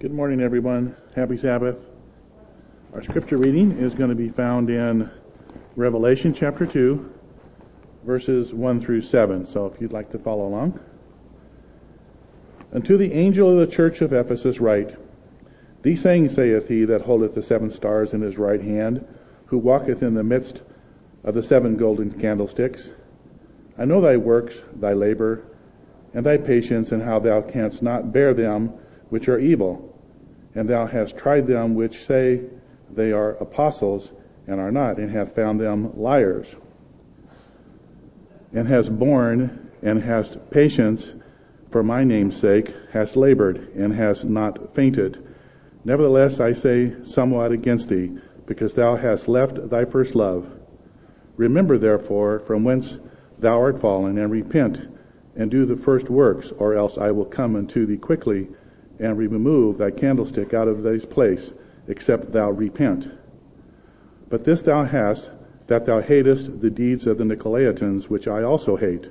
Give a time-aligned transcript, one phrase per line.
[0.00, 0.96] Good morning, everyone.
[1.14, 1.76] Happy Sabbath.
[2.94, 5.10] Our scripture reading is going to be found in
[5.76, 7.12] Revelation chapter 2,
[8.06, 9.44] verses 1 through 7.
[9.44, 10.80] So if you'd like to follow along.
[12.72, 14.96] Unto the angel of the church of Ephesus write,
[15.82, 19.06] These things saith he that holdeth the seven stars in his right hand,
[19.48, 20.62] who walketh in the midst
[21.24, 22.88] of the seven golden candlesticks.
[23.76, 25.44] I know thy works, thy labor,
[26.14, 28.72] and thy patience, and how thou canst not bear them
[29.10, 29.89] which are evil
[30.54, 32.42] and thou hast tried them which say
[32.92, 34.10] they are apostles
[34.46, 36.56] and are not, and have found them liars,
[38.52, 41.12] and hast borne and hast patience
[41.70, 45.22] for my name's sake, hast labored and hast not fainted.
[45.84, 50.50] Nevertheless, I say somewhat against thee, because thou hast left thy first love.
[51.36, 52.98] Remember therefore from whence
[53.38, 54.82] thou art fallen, and repent,
[55.36, 58.48] and do the first works, or else I will come unto thee quickly
[59.00, 61.50] and remove thy candlestick out of this place,
[61.88, 63.08] except thou repent.
[64.28, 65.28] But this thou hast,
[65.66, 69.10] that thou hatest the deeds of the Nicolaitans, which I also hate.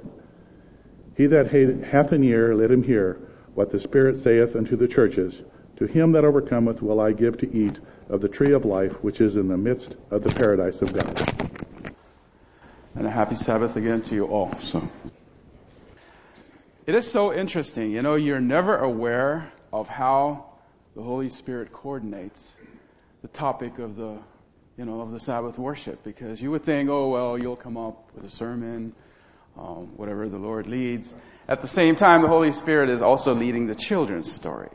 [1.17, 3.20] He that hath an ear, let him hear
[3.56, 5.42] what the Spirit saith unto the churches.
[5.78, 7.80] To him that overcometh will I give to eat
[8.10, 11.94] of the tree of life, which is in the midst of the paradise of God.
[12.95, 14.54] And a happy Sabbath again to you all.
[14.62, 14.90] So,
[16.86, 17.92] it is so interesting.
[17.92, 20.45] You know, you're never aware of how
[20.95, 22.56] the Holy Spirit coordinates
[23.22, 24.17] the topic of the,
[24.78, 26.03] you know, of the Sabbath worship.
[26.03, 28.94] Because you would think, oh well, you'll come up with a sermon,
[29.58, 31.14] um, whatever the Lord leads.
[31.48, 34.70] At the same time, the Holy Spirit is also leading the children's story.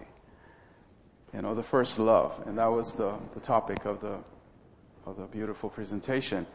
[1.33, 4.19] You know, the first love, and that was the, the topic of the
[5.06, 6.47] of the beautiful presentation.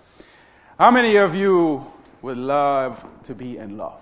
[0.78, 1.86] How many of you
[2.22, 4.02] would love to be in love?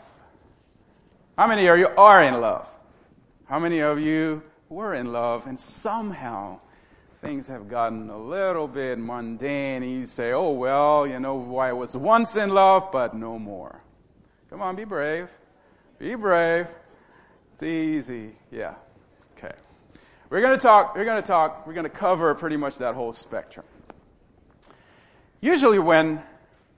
[1.38, 2.68] How many of you are in love?
[3.48, 6.60] How many of you were in love and somehow
[7.22, 11.70] things have gotten a little bit mundane and you say, oh well, you know, why
[11.70, 13.82] I was once in love, but no more.
[14.50, 15.30] Come on, be brave.
[15.98, 16.68] Be brave.
[17.54, 18.36] It's easy.
[18.52, 18.76] Yeah.
[19.38, 19.56] Okay.
[20.30, 22.96] We're going to talk, we're going to talk, we're going to cover pretty much that
[22.96, 23.66] whole spectrum.
[25.40, 26.22] Usually when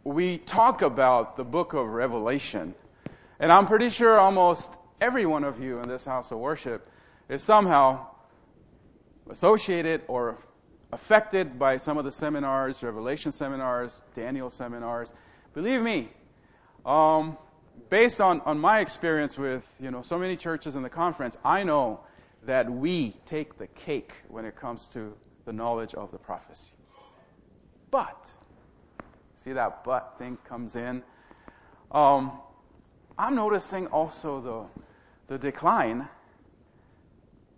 [0.03, 2.75] we talk about the book of Revelation,
[3.39, 6.89] and I'm pretty sure almost every one of you in this house of worship
[7.29, 8.07] is somehow
[9.29, 10.37] associated or
[10.91, 15.11] affected by some of the seminars, Revelation seminars, Daniel seminars.
[15.53, 16.09] Believe me,
[16.85, 17.37] um,
[17.89, 21.63] based on, on my experience with you know so many churches in the conference, I
[21.63, 22.01] know
[22.45, 25.13] that we take the cake when it comes to
[25.45, 26.73] the knowledge of the prophecy.
[27.91, 28.29] But
[29.43, 31.03] see that but thing comes in.
[31.91, 32.31] Um,
[33.17, 34.81] I'm noticing also the
[35.29, 36.09] the decline.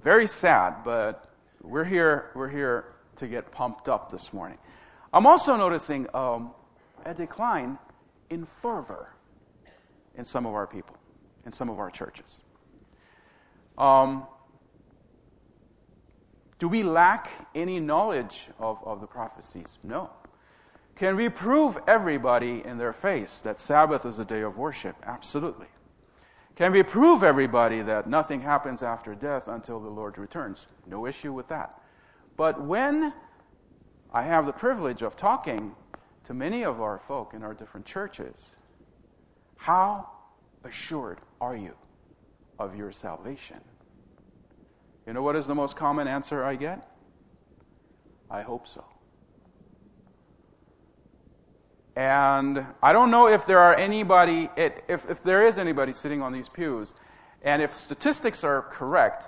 [0.04, 1.34] Very sad, but
[1.64, 4.58] we're here, we're here to get pumped up this morning.
[5.14, 6.52] I'm also noticing um,
[7.06, 7.80] a decline
[8.30, 9.10] in fervor
[10.16, 10.98] in some of our people,
[11.46, 12.42] in some of our churches.
[13.78, 14.26] Um,
[16.60, 19.78] do we lack any knowledge of, of the prophecies?
[19.82, 20.10] No.
[20.98, 24.96] Can we prove everybody in their face that Sabbath is a day of worship?
[25.06, 25.68] Absolutely.
[26.62, 30.68] Can we prove everybody that nothing happens after death until the Lord returns?
[30.86, 31.82] No issue with that.
[32.38, 33.12] But when
[34.14, 35.76] I have the privilege of talking
[36.26, 38.46] to many of our folk in our different churches,
[39.58, 40.08] how
[40.64, 41.74] assured are you
[42.60, 43.60] of your salvation?
[45.08, 46.88] You know what is the most common answer I get?
[48.30, 48.86] I hope so.
[51.96, 56.32] And I don't know if there are anybody, if, if there is anybody sitting on
[56.32, 56.94] these pews,
[57.42, 59.28] and if statistics are correct,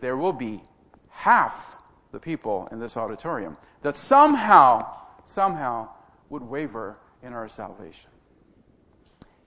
[0.00, 0.62] there will be
[1.08, 1.74] half
[2.12, 4.94] the people in this auditorium that somehow,
[5.24, 5.88] somehow
[6.28, 8.10] would waver in our salvation.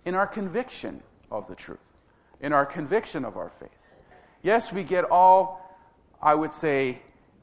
[0.06, 1.80] In our conviction of the truth.
[2.40, 3.70] In our conviction of our faith.
[4.42, 5.62] Yes, we get all,
[6.22, 7.00] I would say,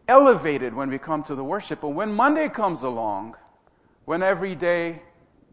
[0.09, 3.37] elevated when we come to the worship, but when Monday comes along,
[4.09, 5.03] when everyday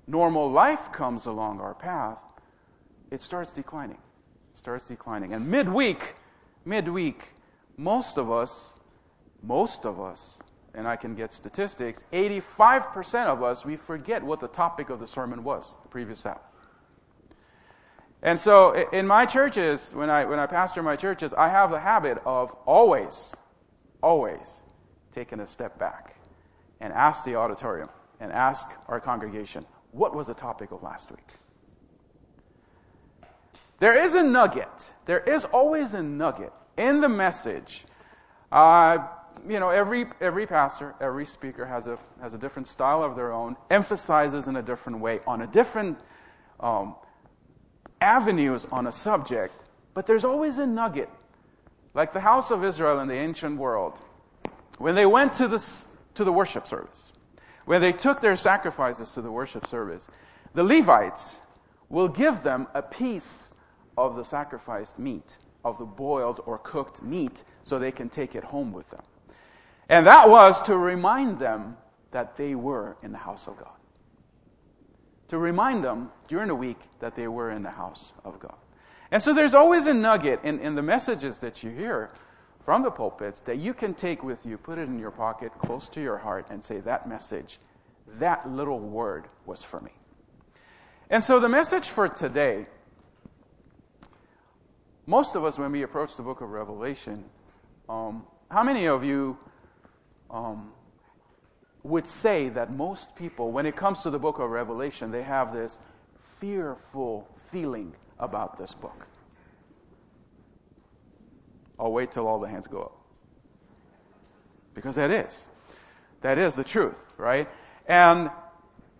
[0.07, 2.18] normal life comes along our path,
[3.12, 3.98] it starts declining.
[3.98, 5.34] It starts declining.
[5.34, 6.16] And midweek,
[6.63, 7.34] midweek,
[7.75, 8.68] most of us,
[9.44, 10.38] most of us,
[10.74, 15.08] and I can get statistics, 85% of us, we forget what the topic of the
[15.08, 16.42] sermon was the previous Sabbath.
[18.22, 21.80] And so in my churches, when I, when I pastor my churches, I have the
[21.81, 23.36] habit of always,
[24.01, 24.48] always
[25.12, 26.16] taking a step back
[26.80, 27.90] and ask the auditorium,
[28.20, 31.28] and ask our congregation, what was the topic of last week?
[33.80, 34.94] There is a nugget.
[35.06, 37.86] There is always a nugget in the message
[38.52, 39.00] Uh,
[39.50, 43.34] you know, every every pastor, every speaker has a has a different style of their
[43.34, 46.00] own, emphasizes in a different way on a different
[46.60, 46.96] um,
[48.00, 49.54] avenues on a subject,
[49.94, 51.10] but there's always a nugget,
[51.94, 53.94] like the house of Israel in the ancient world,
[54.78, 55.60] when they went to the
[56.16, 57.12] to the worship service,
[57.66, 60.08] when they took their sacrifices to the worship service,
[60.54, 61.40] the Levites
[61.90, 63.52] will give them a piece
[63.98, 68.44] of the sacrificed meat, of the boiled or cooked meat, so they can take it
[68.44, 69.04] home with them.
[69.90, 71.78] And that was to remind them
[72.12, 73.70] that they were in the house of God.
[75.30, 78.56] To remind them during the week that they were in the house of God.
[79.12, 82.12] And so there's always a nugget in, in the messages that you hear
[82.66, 85.88] from the pulpits that you can take with you, put it in your pocket, close
[85.90, 87.60] to your heart, and say, that message,
[88.20, 89.92] that little word was for me.
[91.10, 92.66] And so the message for today,
[95.06, 97.24] most of us, when we approach the book of Revelation,
[97.88, 99.38] um, how many of you
[100.32, 100.72] um,
[101.84, 105.54] would say that most people, when it comes to the book of Revelation, they have
[105.54, 105.78] this
[106.40, 109.06] fearful feeling about this book?
[111.80, 112.98] I'll wait till all the hands go up.
[114.74, 115.45] Because that is.
[116.22, 117.48] That is the truth, right?
[117.88, 118.30] And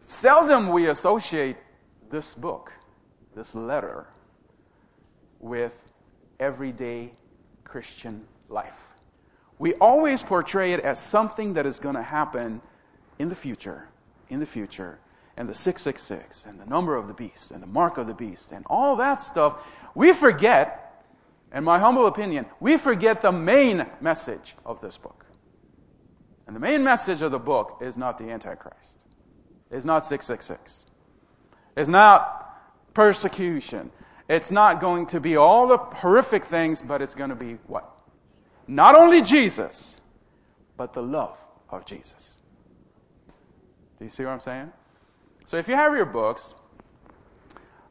[0.06, 1.58] seldom we associate
[2.10, 2.72] this book,
[3.36, 4.08] this letter,
[5.40, 5.74] with
[6.40, 7.12] everyday
[7.64, 8.78] Christian life.
[9.58, 12.62] We always portray it as something that is going to happen
[13.18, 13.88] in the future,
[14.30, 15.00] in the future,
[15.38, 18.52] and the 666, and the number of the beast, and the mark of the beast,
[18.52, 19.58] and all that stuff.
[19.94, 20.85] We forget,
[21.56, 25.26] in my humble opinion, we forget the main message of this book.
[26.46, 28.98] And the main message of the book is not the Antichrist.
[29.72, 30.84] It's not 666.
[31.78, 33.90] It's not persecution.
[34.28, 37.90] It's not going to be all the horrific things, but it's going to be what?
[38.68, 40.00] Not only Jesus,
[40.76, 41.38] but the love
[41.70, 42.34] of Jesus.
[43.98, 44.72] Do you see what I'm saying?
[45.46, 46.54] So if you have your books,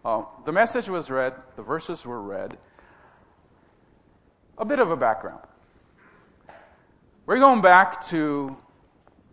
[0.05, 2.59] uh, the message was read, the verses were read.
[4.57, 5.43] A bit of a background.
[7.27, 8.57] We're going back to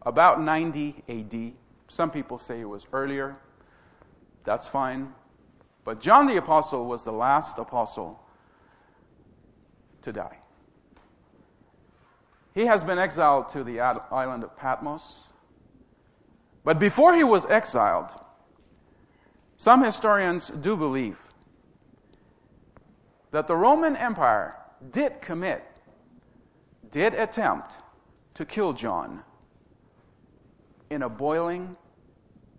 [0.01, 1.53] about 90 AD.
[1.89, 3.35] Some people say it was earlier.
[4.45, 5.13] That's fine.
[5.83, 8.19] But John the Apostle was the last apostle
[10.03, 10.37] to die.
[12.53, 15.27] He has been exiled to the island of Patmos.
[16.63, 18.09] But before he was exiled,
[19.57, 21.17] some historians do believe
[23.31, 24.55] that the Roman Empire
[24.89, 25.63] did commit,
[26.91, 27.77] did attempt
[28.35, 29.21] to kill John
[30.89, 31.75] in a boiling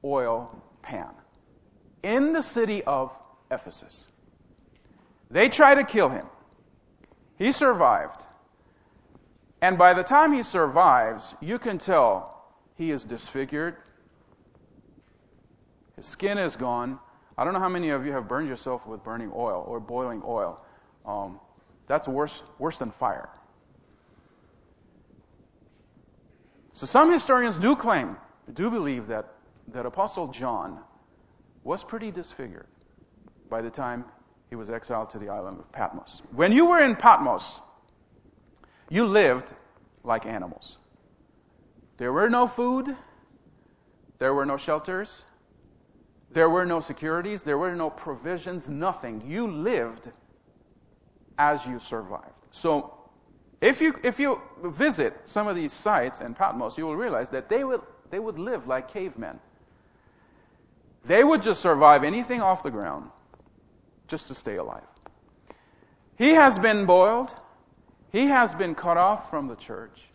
[0.04, 1.10] oil pan
[2.02, 3.12] in the city of
[3.50, 4.06] Ephesus.
[5.30, 6.26] They tried to kill him.
[7.38, 8.22] He survived.
[9.60, 12.44] And by the time he survives, you can tell
[12.76, 13.76] he is disfigured.
[15.96, 16.98] His skin is gone.
[17.38, 20.22] I don't know how many of you have burned yourself with burning oil or boiling
[20.26, 20.60] oil.
[21.06, 21.40] Um,
[21.86, 23.28] that's worse, worse than fire.
[26.72, 28.16] So some historians do claim,
[28.52, 29.34] do believe that,
[29.68, 30.78] that Apostle John
[31.64, 32.66] was pretty disfigured
[33.48, 34.04] by the time
[34.48, 36.22] he was exiled to the island of Patmos.
[36.32, 37.60] When you were in Patmos,
[38.88, 39.52] you lived
[40.02, 40.78] like animals.
[41.98, 42.96] There were no food,
[44.18, 45.24] there were no shelters,
[46.32, 49.22] there were no securities, there were no provisions, nothing.
[49.26, 50.10] You lived
[51.38, 52.32] as you survived.
[52.50, 52.94] So,
[53.60, 57.48] if you if you visit some of these sites in Patmos, you will realize that
[57.48, 59.38] they would they would live like cavemen.
[61.04, 63.10] They would just survive anything off the ground
[64.08, 64.84] just to stay alive.
[66.16, 67.34] He has been boiled.
[68.10, 70.08] He has been cut off from the church.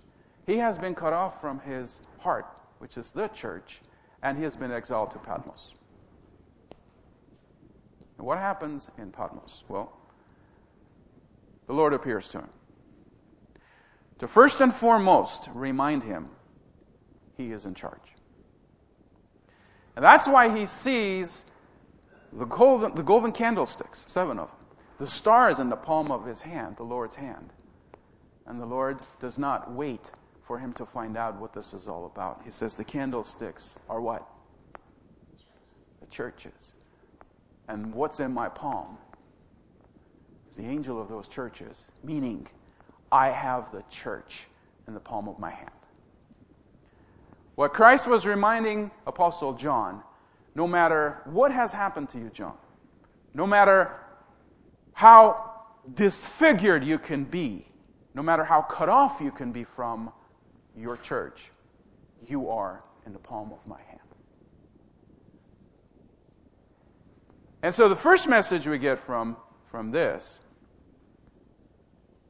[0.45, 2.45] He has been cut off from his heart,
[2.79, 3.81] which is the church,
[4.21, 5.73] and he has been exiled to Patmos.
[8.17, 9.63] And what happens in Patmos?
[9.67, 9.91] Well,
[11.67, 12.49] the Lord appears to him.
[14.19, 16.29] To first and foremost remind him
[17.35, 18.01] he is in charge.
[19.95, 21.45] And that's why he sees
[22.33, 24.57] the golden, the golden candlesticks, seven of them,
[24.99, 27.51] the stars in the palm of his hand, the Lord's hand.
[28.47, 30.11] And the Lord does not wait
[30.45, 32.41] for him to find out what this is all about.
[32.45, 34.27] He says the candlesticks are what?
[35.99, 36.75] The churches.
[37.67, 38.97] And what's in my palm
[40.57, 42.47] the angel of those churches, meaning
[43.11, 44.47] I have the church
[44.87, 45.71] in the palm of my hand.
[47.55, 50.03] What Christ was reminding Apostle John,
[50.55, 52.57] no matter what has happened to you, John,
[53.33, 53.95] no matter
[54.93, 55.53] how
[55.93, 57.65] disfigured you can be,
[58.13, 60.11] no matter how cut off you can be from
[60.75, 61.51] your church,
[62.27, 63.99] you are in the palm of my hand.
[67.61, 69.37] And so the first message we get from,
[69.71, 70.39] from this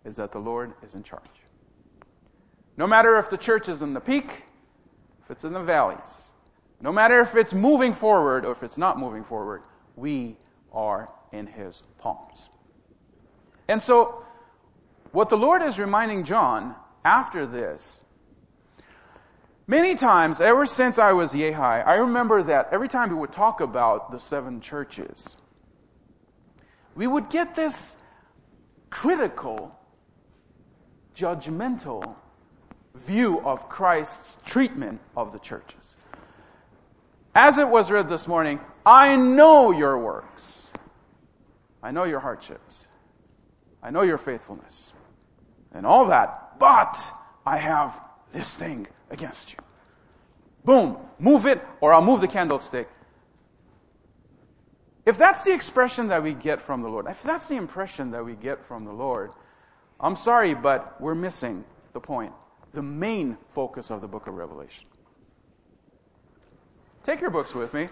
[0.08, 1.22] is that the Lord is in charge.
[2.78, 4.32] No matter if the church is in the peak,
[5.24, 6.32] if it's in the valleys,
[6.80, 9.64] no matter if it's moving forward or if it's not moving forward,
[9.98, 10.38] we
[10.72, 12.48] are in his palms.
[13.68, 14.24] And so,
[15.12, 18.00] what the Lord is reminding John after this,
[19.66, 23.60] many times, ever since I was Yehi, I remember that every time we would talk
[23.60, 25.36] about the seven churches,
[26.96, 27.98] we would get this
[28.90, 29.77] critical,
[31.18, 32.16] judgmental
[32.96, 35.98] view of Christ's treatment of the churches.
[37.34, 40.72] As it was read this morning, I know your works.
[41.82, 42.88] I know your hardships.
[43.82, 44.92] I know your faithfulness.
[45.74, 46.98] And all that, but
[47.46, 48.00] I have
[48.32, 49.60] this thing against you.
[50.66, 52.90] Boom, move it, or I'll move the candlestick.
[55.06, 58.26] If that's the expression that we get from the Lord, if that's the impression that
[58.26, 59.32] we get from the Lord,
[60.00, 61.64] I'm sorry, but we're missing
[61.94, 62.34] the point,
[62.74, 64.86] the main focus of the book of Revelation.
[67.04, 67.90] Take your books with me.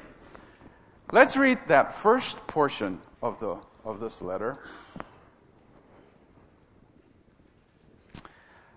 [1.12, 4.58] Let's read that first portion of the of this letter.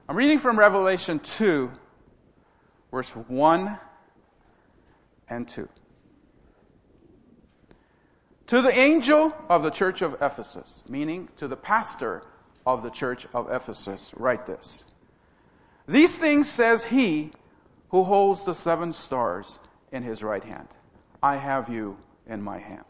[0.08, 1.70] I'm reading from Revelation 2,
[2.90, 3.78] verse 1
[5.28, 5.68] and 2.
[8.49, 12.23] To the angel of the church of Ephesus, meaning to the pastor
[12.68, 14.84] of the church of Ephesus, write this.
[15.87, 17.32] These things says he
[17.88, 19.58] who holds the seven stars
[19.90, 20.68] in his right hand.
[21.22, 21.96] I have you
[22.26, 22.84] in my hand.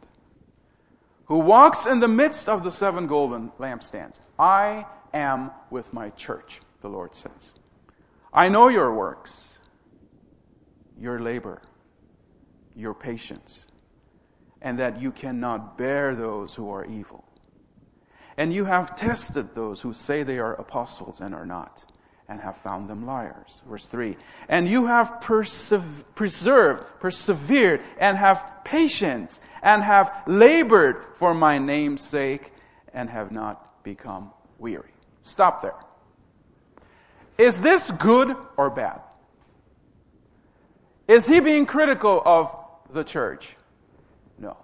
[1.26, 4.18] Who walks in the midst of the seven golden lampstands.
[4.36, 7.52] I am with my church, the Lord says.
[8.32, 9.60] I know your works,
[10.98, 11.62] your labor,
[12.74, 13.64] your patience,
[14.60, 17.27] and that you cannot bear those who are evil.
[18.38, 21.84] And you have tested those who say they are apostles and are not
[22.28, 23.60] and have found them liars.
[23.68, 24.16] Verse 3.
[24.48, 32.02] And you have persev- preserved, persevered, and have patience, and have labored for my name's
[32.02, 32.52] sake,
[32.92, 34.92] and have not become weary.
[35.22, 35.80] Stop there.
[37.38, 39.00] Is this good or bad?
[41.08, 42.54] Is he being critical of
[42.92, 43.56] the church?
[44.38, 44.56] No.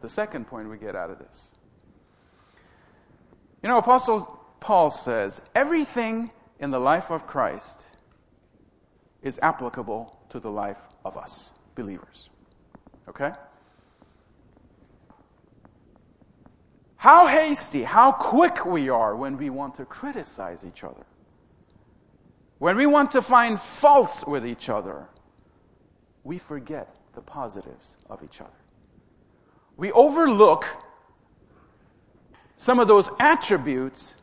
[0.00, 1.50] The second point we get out of this.
[3.64, 4.26] You know, Apostle
[4.60, 6.30] Paul says everything
[6.60, 7.82] in the life of Christ
[9.22, 12.28] is applicable to the life of us, believers.
[13.08, 13.32] Okay?
[16.96, 21.06] How hasty, how quick we are when we want to criticize each other.
[22.58, 25.08] When we want to find faults with each other,
[26.22, 28.60] we forget the positives of each other.
[29.78, 30.66] We overlook
[32.56, 34.14] some of those attributes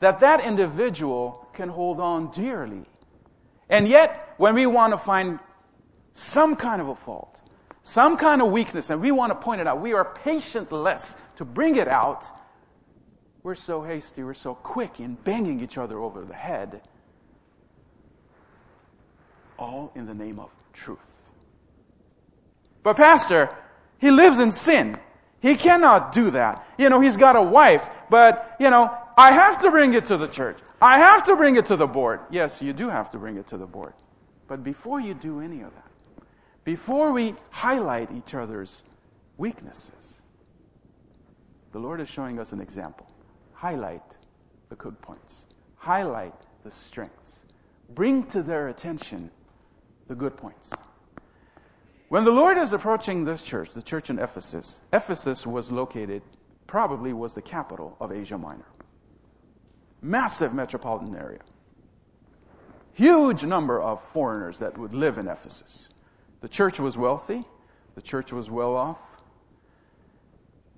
[0.00, 2.84] that that individual can hold on dearly.
[3.68, 5.38] And yet, when we want to find
[6.12, 7.40] some kind of a fault,
[7.82, 11.44] some kind of weakness, and we want to point it out, we are patientless to
[11.44, 12.24] bring it out.
[13.42, 16.80] We're so hasty, we're so quick in banging each other over the head,
[19.58, 20.98] all in the name of truth.
[22.82, 23.54] But, Pastor,
[23.98, 24.98] he lives in sin.
[25.40, 26.66] He cannot do that.
[26.78, 30.16] You know, he's got a wife, but, you know, I have to bring it to
[30.16, 30.58] the church.
[30.80, 32.20] I have to bring it to the board.
[32.30, 33.94] Yes, you do have to bring it to the board.
[34.48, 36.24] But before you do any of that,
[36.64, 38.82] before we highlight each other's
[39.36, 40.20] weaknesses,
[41.72, 43.06] the Lord is showing us an example.
[43.52, 44.16] Highlight
[44.68, 45.46] the good points.
[45.76, 47.38] Highlight the strengths.
[47.94, 49.30] Bring to their attention
[50.08, 50.70] the good points.
[52.10, 56.22] When the Lord is approaching this church, the church in Ephesus, Ephesus was located,
[56.66, 58.66] probably was the capital of Asia Minor.
[60.02, 61.38] Massive metropolitan area.
[62.94, 65.88] Huge number of foreigners that would live in Ephesus.
[66.40, 67.44] The church was wealthy.
[67.94, 68.98] The church was well off.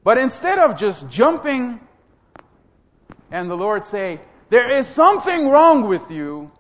[0.05, 1.81] But instead of just jumping
[3.31, 4.21] and the Lord say,
[4.51, 6.51] there is something wrong with you,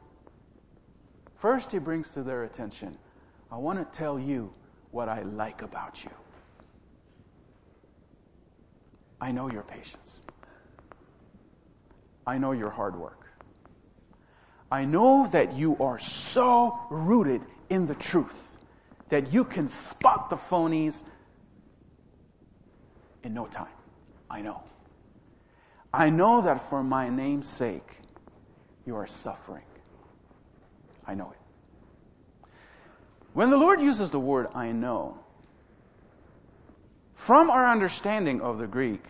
[1.40, 2.96] first he brings to their attention,
[3.50, 4.54] I want to tell you
[4.92, 6.10] what I like about you.
[9.20, 10.20] I know your patience.
[12.26, 13.26] I know your hard work.
[14.70, 18.56] I know that you are so rooted in the truth
[19.08, 21.02] that you can spot the phonies
[23.22, 23.66] in no time.
[24.30, 24.62] I know.
[25.92, 27.98] I know that for my name's sake,
[28.86, 29.64] you are suffering.
[31.06, 31.41] I know it.
[33.34, 35.18] When the Lord uses the word I know,
[37.14, 39.04] from our understanding of the Greek,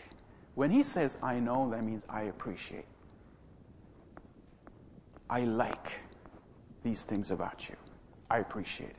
[0.55, 2.87] when he says I know, that means I appreciate.
[5.29, 5.93] I like
[6.85, 7.76] these things about you.
[8.31, 8.97] I appreciate it.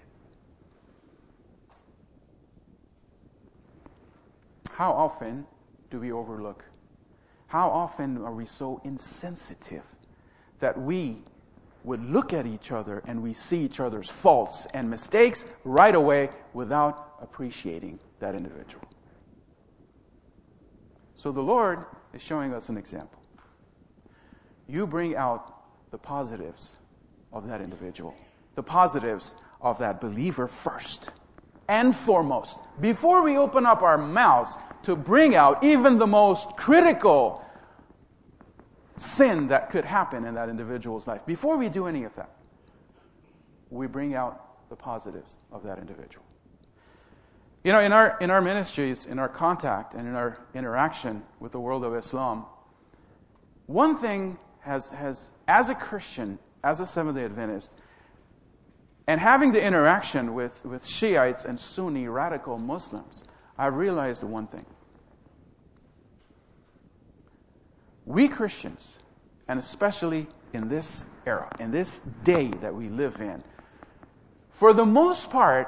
[4.71, 5.45] How often
[5.91, 6.65] do we overlook?
[7.47, 9.83] How often are we so insensitive
[10.59, 11.21] that we
[11.83, 16.29] would look at each other and we see each other's faults and mistakes right away
[16.53, 18.83] without appreciating that individual?
[21.15, 23.21] So the Lord is showing us an example.
[24.67, 25.53] You bring out
[25.91, 26.75] the positives
[27.31, 28.15] of that individual,
[28.55, 31.09] the positives of that believer first
[31.67, 32.59] and foremost.
[32.79, 37.43] Before we open up our mouths to bring out even the most critical
[38.97, 42.29] sin that could happen in that individual's life, before we do any of that,
[43.69, 46.25] we bring out the positives of that individual.
[47.63, 51.53] You know, in our, in our ministries, in our contact, and in our interaction with
[51.53, 52.45] the world of Islam,
[53.67, 57.71] one thing has, has as a Christian, as a Seventh day Adventist,
[59.07, 63.23] and having the interaction with, with Shiites and Sunni radical Muslims,
[63.57, 64.65] I realized one thing.
[68.05, 68.97] We Christians,
[69.47, 73.43] and especially in this era, in this day that we live in,
[74.51, 75.67] for the most part,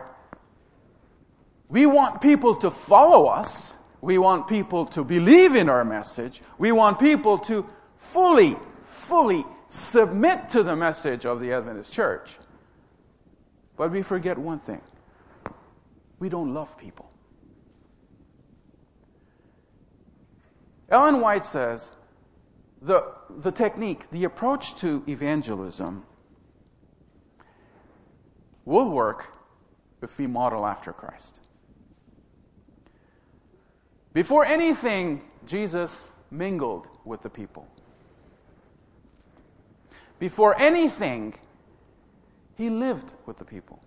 [1.69, 3.73] we want people to follow us.
[4.01, 6.41] We want people to believe in our message.
[6.59, 12.37] We want people to fully, fully submit to the message of the Adventist church.
[13.77, 14.81] But we forget one thing.
[16.19, 17.09] We don't love people.
[20.87, 21.89] Ellen White says
[22.85, 23.03] the,
[23.39, 26.03] the technique, the approach to evangelism
[28.63, 29.25] will work
[30.01, 31.39] if we model after Christ.
[34.13, 37.67] Before anything, Jesus mingled with the people.
[40.19, 41.33] Before anything,
[42.55, 43.81] he lived with the people.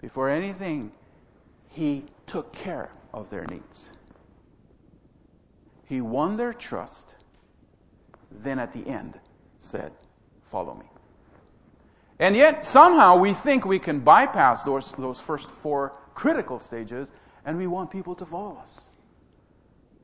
[0.00, 0.90] Before anything,
[1.68, 3.92] he took care of their needs.
[5.86, 7.14] He won their trust,
[8.30, 9.18] then at the end
[9.58, 9.92] said,
[10.50, 10.86] Follow me.
[12.18, 17.10] And yet, somehow, we think we can bypass those, those first four critical stages
[17.46, 18.80] and we want people to follow us.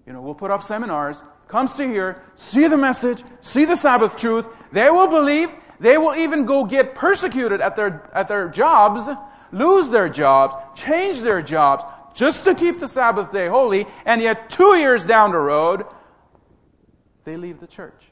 [0.06, 4.16] You know, we'll put up seminars, come see here, see the message, see the Sabbath
[4.16, 4.48] truth.
[4.72, 5.50] They will believe.
[5.80, 9.08] They will even go get persecuted at their, at their jobs,
[9.50, 14.50] lose their jobs, change their jobs, just to keep the Sabbath day holy, and yet
[14.50, 15.84] two years down the road,
[17.24, 18.04] they leave the church.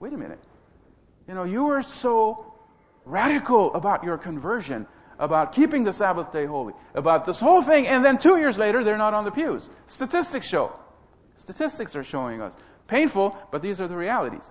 [0.00, 0.40] Wait a minute.
[1.26, 2.52] You know, you were so
[3.04, 4.86] radical about your conversion
[5.18, 8.84] about keeping the Sabbath day holy, about this whole thing, and then two years later,
[8.84, 9.68] they're not on the pews.
[9.86, 10.72] Statistics show.
[11.36, 12.54] Statistics are showing us.
[12.86, 14.48] Painful, but these are the realities.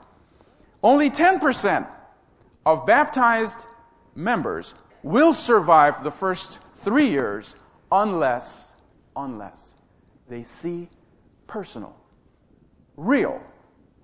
[0.82, 1.88] Only 10%
[2.66, 3.58] of baptized
[4.16, 7.54] members will survive the first three years
[7.94, 8.74] unless,
[9.16, 9.74] unless
[10.28, 10.90] they see
[11.46, 11.96] personal,
[12.98, 13.40] real,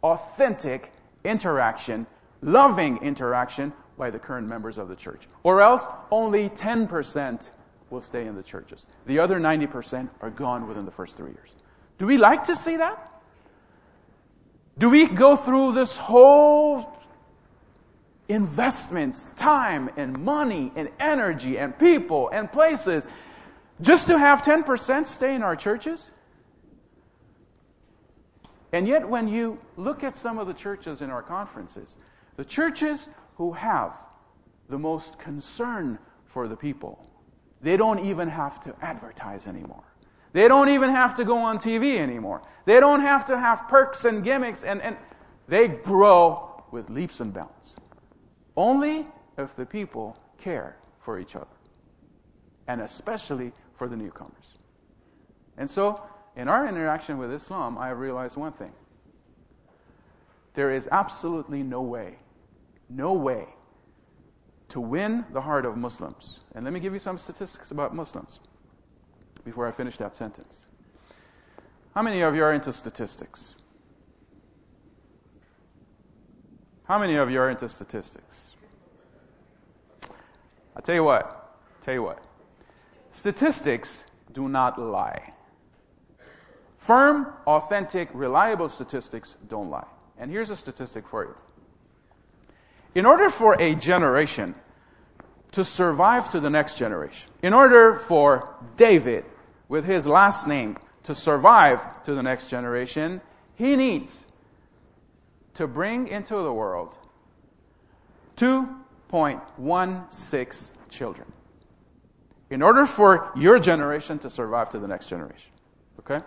[0.03, 0.91] authentic
[1.25, 2.05] interaction,
[2.41, 5.27] loving interaction by the current members of the church.
[5.43, 7.49] Or else, only 10%
[7.89, 8.85] will stay in the churches.
[9.07, 11.53] The other 90% are gone within the first three years.
[11.97, 13.05] Do we like to see that?
[14.77, 16.95] Do we go through this whole
[18.29, 23.05] investments, time and money and energy and people and places
[23.81, 26.09] just to have 10% stay in our churches?
[28.71, 31.95] And yet, when you look at some of the churches in our conferences,
[32.35, 33.93] the churches who have
[34.69, 37.03] the most concern for the people.
[37.61, 39.83] They don't even have to advertise anymore.
[40.31, 42.43] They don't even have to go on TV anymore.
[42.65, 44.95] They don't have to have perks and gimmicks and, and
[45.47, 47.75] they grow with leaps and bounds.
[48.55, 51.47] Only if the people care for each other.
[52.67, 54.57] And especially for the newcomers.
[55.57, 56.03] And so,
[56.35, 58.71] in our interaction with Islam, I realized one thing.
[60.53, 62.17] There is absolutely no way
[62.89, 63.45] no way
[64.69, 66.39] to win the heart of Muslims.
[66.55, 68.39] And let me give you some statistics about Muslims
[69.45, 70.65] before I finish that sentence.
[71.95, 73.55] How many of you are into statistics?
[76.83, 78.55] How many of you are into statistics?
[80.75, 81.57] I'll tell you what.
[81.81, 82.23] Tell you what.
[83.11, 85.33] Statistics do not lie.
[86.77, 89.87] Firm, authentic, reliable statistics don't lie.
[90.17, 91.35] And here's a statistic for you.
[92.95, 94.55] In order for a generation
[95.51, 99.25] to survive to the next generation, in order for David,
[99.67, 103.21] with his last name, to survive to the next generation,
[103.55, 104.25] he needs
[105.55, 106.97] to bring into the world
[108.37, 111.29] 2.16 children.
[112.49, 115.51] In order for your generation to survive to the next generation.
[115.99, 116.21] Okay?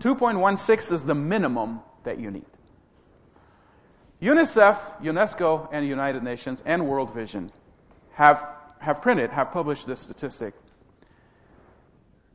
[0.00, 2.44] 2.16 is the minimum that you need.
[4.20, 7.52] UNICEF, UNESCO, and United Nations and World Vision
[8.12, 8.44] have,
[8.80, 10.54] have printed, have published this statistic.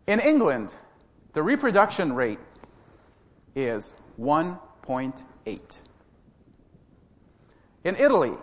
[0.07, 0.73] In England,
[1.33, 2.39] the reproduction rate
[3.55, 5.81] is 1.8.
[7.83, 8.33] In Italy,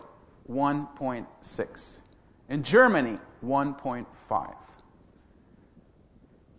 [0.50, 1.98] 1.6.
[2.50, 4.54] In Germany, 1.5.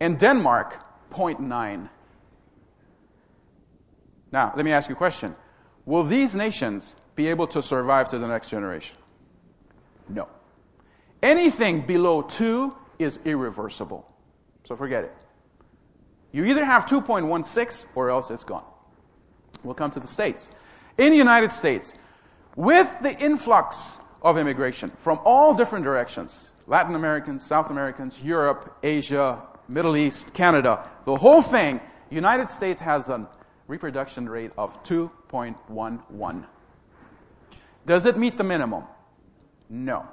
[0.00, 1.88] In Denmark, 0.9.
[4.32, 5.36] Now, let me ask you a question.
[5.84, 8.96] Will these nations be able to survive to the next generation?
[10.08, 10.28] No.
[11.22, 14.08] Anything below 2 is irreversible.
[14.64, 15.14] So forget it.
[16.32, 18.64] You either have 2.16 or else it's gone.
[19.62, 20.48] We'll come to the States.
[20.96, 21.92] In the United States,
[22.56, 29.42] with the influx of immigration from all different directions, Latin Americans, South Americans, Europe, Asia,
[29.68, 31.80] Middle East, Canada, the whole thing,
[32.10, 33.28] United States has a
[33.66, 36.44] reproduction rate of 2.11.
[37.84, 38.84] Does it meet the minimum?
[39.68, 40.06] No.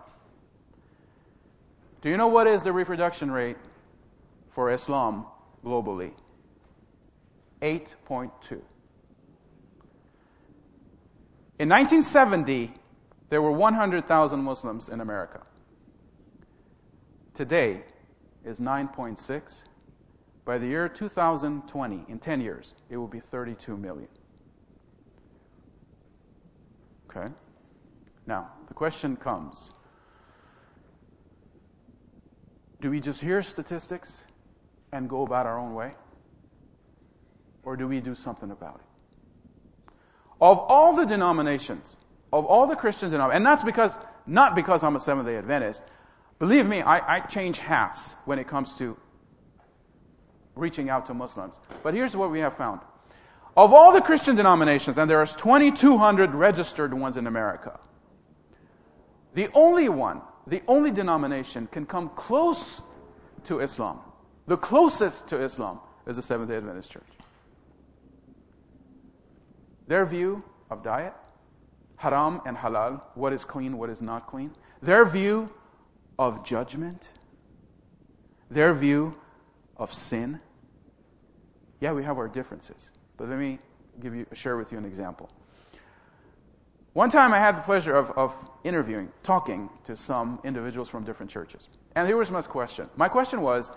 [2.02, 3.58] Do you know what is the reproduction rate
[4.52, 5.26] for Islam
[5.64, 6.12] globally?
[7.62, 8.62] 8.2.
[11.60, 12.74] In 1970,
[13.30, 15.42] there were 100,000 Muslims in America.
[17.34, 17.84] Today
[18.44, 19.64] is 9.6.
[20.46, 24.08] By the year 2020, in 10 years, it will be 32 million.
[27.10, 27.32] Okay?
[28.26, 29.72] Now, the question comes
[32.82, 34.24] Do we just hear statistics
[34.92, 35.94] and go about our own way?
[37.64, 39.94] Or do we do something about it?
[40.42, 41.96] Of all the denominations,
[42.32, 45.84] of all the Christian denominations, and that's because, not because I'm a Seventh day Adventist,
[46.38, 48.98] believe me, I, I change hats when it comes to
[50.56, 51.56] reaching out to Muslims.
[51.84, 52.82] But here's what we have found.
[53.58, 57.80] Of all the Christian denominations, and there are 2,200 registered ones in America,
[59.34, 62.82] the only one, the only denomination can come close
[63.46, 64.00] to Islam.
[64.48, 67.04] The closest to Islam is the Seventh day Adventist Church.
[69.88, 71.14] Their view of diet,
[72.00, 74.52] haram and halal, what is clean, what is not clean.
[74.82, 75.50] Their view
[76.18, 77.06] of judgment,
[78.50, 79.16] their view
[79.76, 80.40] of sin.
[81.82, 83.60] Yeah, we have our differences, but let me
[84.02, 85.30] give you share with you an example.
[86.94, 88.34] One time I had the pleasure of, of
[88.64, 91.68] interviewing, talking to some individuals from different churches.
[91.96, 92.90] And here was my question.
[92.96, 93.70] My question was,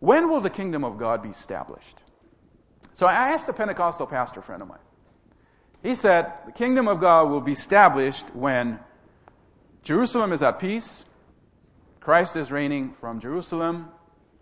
[0.00, 2.02] when will the kingdom of God be established?
[2.94, 4.78] So I asked a Pentecostal pastor friend of mine.
[5.82, 8.78] He said, the kingdom of God will be established when
[9.82, 11.04] Jerusalem is at peace,
[12.00, 13.88] Christ is reigning from Jerusalem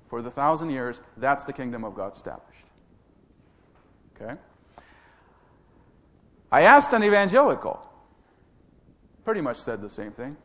[0.09, 1.00] for the thousand years.
[1.16, 2.64] That's the kingdom of God established.
[4.16, 4.35] Okay?
[6.53, 7.81] I asked an evangelical,
[9.24, 10.37] pretty much said the same thing.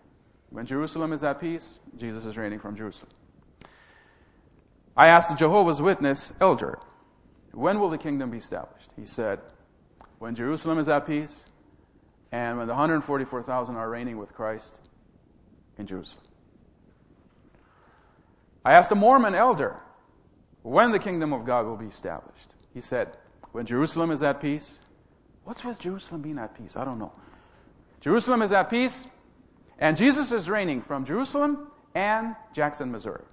[0.49, 3.11] When Jerusalem is at peace, Jesus is reigning from Jerusalem.
[4.95, 6.79] I asked the Jehovah's Witness elder,
[7.51, 8.89] when will the kingdom be established?
[8.95, 9.39] He said,
[10.19, 11.45] when Jerusalem is at peace
[12.31, 14.77] and when the 144,000 are reigning with Christ
[15.77, 16.23] in Jerusalem.
[18.63, 19.77] I asked a Mormon elder
[20.63, 22.53] when the kingdom of God will be established.
[22.73, 23.15] He said,
[23.55, 24.81] when Jerusalem is at peace.
[25.45, 26.75] What's with Jerusalem being at peace?
[26.75, 27.13] I don't know.
[28.01, 29.05] Jerusalem is at peace,
[29.79, 33.23] and Jesus is reigning from Jerusalem and Jackson, Missouri.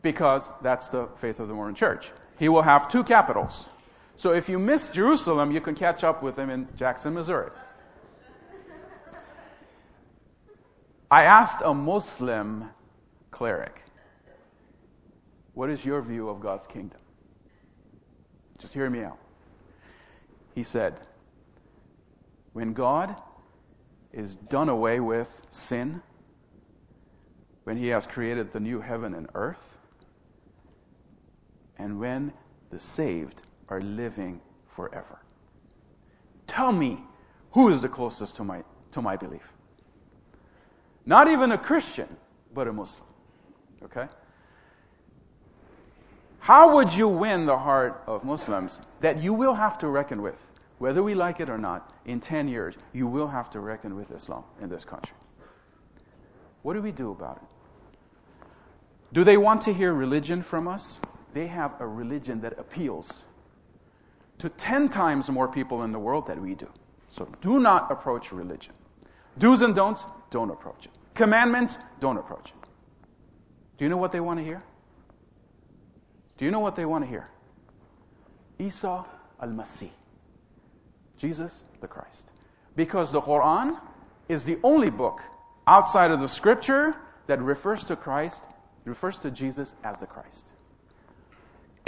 [0.00, 2.10] Because that's the faith of the Mormon church.
[2.38, 3.66] He will have two capitals.
[4.18, 7.50] So if you miss Jerusalem, you can catch up with him in Jackson, Missouri.
[11.08, 12.68] I asked a Muslim
[13.30, 13.80] cleric,
[15.54, 16.98] What is your view of God's kingdom?
[18.58, 19.18] Just hear me out.
[20.56, 20.98] He said,
[22.54, 23.14] When God
[24.12, 26.02] is done away with sin,
[27.62, 29.78] when He has created the new heaven and earth,
[31.78, 32.32] and when
[32.70, 34.40] the saved are living
[34.74, 35.18] forever.
[36.46, 36.98] Tell me
[37.52, 39.52] who is the closest to my, to my belief.
[41.06, 42.08] Not even a Christian,
[42.54, 43.06] but a Muslim.
[43.84, 44.06] Okay?
[46.40, 50.42] How would you win the heart of Muslims that you will have to reckon with?
[50.78, 54.10] Whether we like it or not, in 10 years, you will have to reckon with
[54.10, 55.16] Islam in this country.
[56.62, 58.46] What do we do about it?
[59.12, 60.98] Do they want to hear religion from us?
[61.34, 63.22] They have a religion that appeals
[64.38, 66.68] to 10 times more people in the world than we do.
[67.10, 68.74] So do not approach religion.
[69.38, 70.92] Do's and don'ts, don't approach it.
[71.14, 72.68] Commandments, don't approach it.
[73.78, 74.62] Do you know what they want to hear?
[76.38, 77.28] Do you know what they want to hear?
[78.58, 79.04] Isa
[79.40, 79.90] al-Masih.
[81.16, 82.28] Jesus the Christ.
[82.76, 83.78] Because the Quran
[84.28, 85.20] is the only book
[85.66, 86.94] outside of the scripture
[87.26, 88.42] that refers to Christ,
[88.84, 90.46] refers to Jesus as the Christ.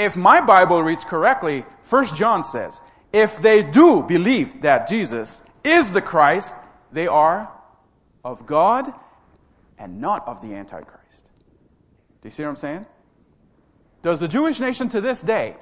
[0.00, 2.80] If my Bible reads correctly, 1 John says,
[3.12, 6.54] if they do believe that Jesus is the Christ,
[6.90, 7.52] they are
[8.24, 8.90] of God
[9.78, 11.24] and not of the Antichrist.
[12.22, 12.86] Do you see what I'm saying?
[14.02, 15.56] Does the Jewish nation to this day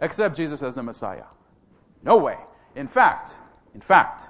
[0.00, 1.26] accept Jesus as the Messiah?
[2.02, 2.38] No way.
[2.74, 3.30] In fact,
[3.74, 4.22] in fact,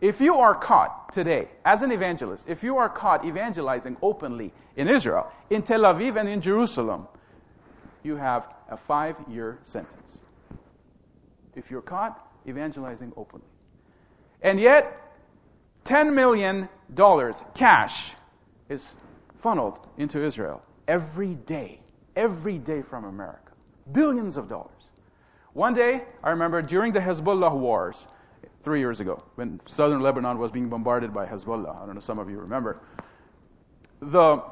[0.00, 4.88] if you are caught today as an evangelist, if you are caught evangelizing openly in
[4.88, 7.06] Israel, in Tel Aviv and in Jerusalem,
[8.02, 10.18] you have a five year sentence.
[11.54, 13.46] If you're caught evangelizing openly.
[14.42, 14.96] And yet,
[15.84, 16.68] $10 million
[17.54, 18.12] cash
[18.68, 18.96] is
[19.42, 21.80] funneled into Israel every day,
[22.16, 23.52] every day from America.
[23.92, 24.70] Billions of dollars.
[25.52, 28.06] One day, I remember during the Hezbollah wars,
[28.62, 31.76] three years ago, when southern Lebanon was being bombarded by Hezbollah.
[31.76, 32.80] I don't know, if some of you remember.
[34.00, 34.42] The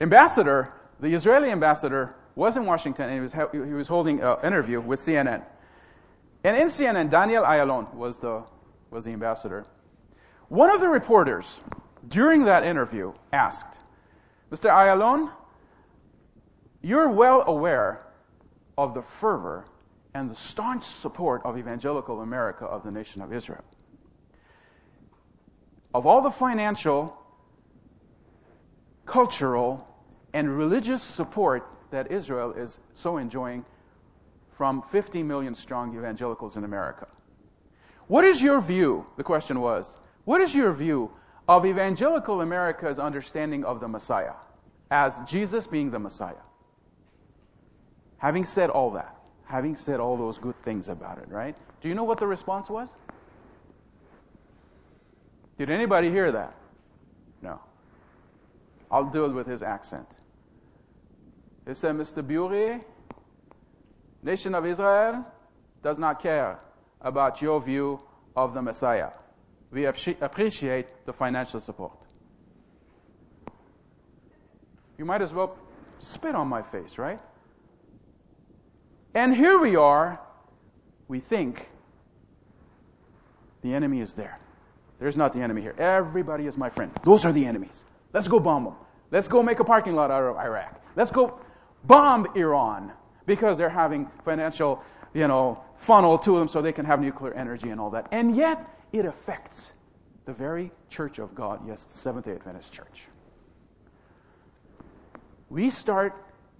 [0.00, 4.80] ambassador, the Israeli ambassador, was in Washington and he was, he was holding an interview
[4.80, 5.44] with CNN.
[6.42, 8.42] And in CNN, Daniel Ayalon was the,
[8.90, 9.64] was the ambassador.
[10.48, 11.60] One of the reporters
[12.06, 13.78] during that interview asked,
[14.50, 14.70] Mr.
[14.70, 15.30] Ayalon,
[16.82, 18.04] you're well aware
[18.76, 19.64] of the fervor
[20.12, 23.64] and the staunch support of evangelical America of the nation of Israel.
[25.94, 27.16] Of all the financial,
[29.06, 29.86] cultural,
[30.34, 33.64] and religious support that Israel is so enjoying
[34.58, 37.06] from 50 million strong evangelicals in America.
[38.08, 39.06] What is your view?
[39.16, 41.10] The question was, what is your view
[41.48, 44.34] of evangelical America's understanding of the Messiah
[44.90, 46.34] as Jesus being the Messiah?
[48.18, 51.54] Having said all that, having said all those good things about it, right?
[51.80, 52.88] Do you know what the response was?
[55.58, 56.54] Did anybody hear that?
[57.40, 57.60] No.
[58.90, 60.08] I'll do it with his accent.
[61.66, 62.26] He said, Mr.
[62.26, 62.82] Bury,
[64.22, 65.24] nation of Israel
[65.82, 66.58] does not care
[67.00, 68.00] about your view
[68.36, 69.10] of the Messiah.
[69.70, 71.92] We appreciate the financial support.
[74.98, 75.56] You might as well
[75.98, 77.20] spit on my face, right?
[79.14, 80.20] And here we are,
[81.08, 81.68] we think
[83.62, 84.38] the enemy is there.
[85.00, 85.74] There's not the enemy here.
[85.76, 86.92] Everybody is my friend.
[87.04, 87.76] Those are the enemies.
[88.12, 88.74] Let's go bomb them.
[89.10, 90.80] Let's go make a parking lot out of Iraq.
[90.94, 91.40] Let's go
[91.86, 92.92] bomb Iran
[93.26, 97.70] because they're having financial, you know, funnel to them so they can have nuclear energy
[97.70, 98.08] and all that.
[98.12, 99.72] And yet, it affects
[100.24, 103.02] the very church of God, yes, the Seventh day Adventist church.
[105.50, 106.14] We start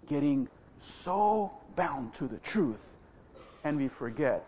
[0.09, 0.49] getting
[0.81, 2.87] so bound to the truth,
[3.65, 4.45] and we forget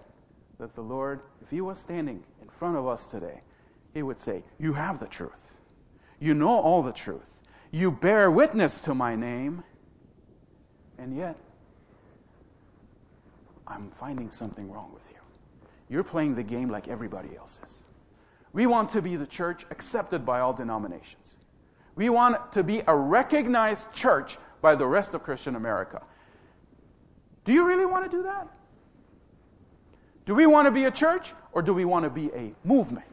[0.58, 3.40] that the Lord, if He was standing in front of us today,
[3.94, 5.54] He would say, You have the truth.
[6.18, 7.40] You know all the truth.
[7.70, 9.62] You bear witness to my name,
[10.98, 11.36] and yet
[13.66, 15.18] I'm finding something wrong with you.
[15.88, 17.72] You're playing the game like everybody else is.
[18.52, 21.34] We want to be the church accepted by all denominations.
[21.94, 26.02] We want to be a recognized church by the rest of Christian America.
[27.44, 28.48] Do you really want to do that?
[30.26, 33.06] Do we want to be a church or do we want to be a movement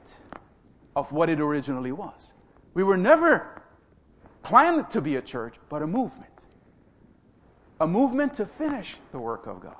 [0.96, 2.34] of what it originally was?
[2.74, 3.62] We were never
[4.42, 6.33] planned to be a church, but a movement.
[7.84, 9.76] A movement to finish the work of God.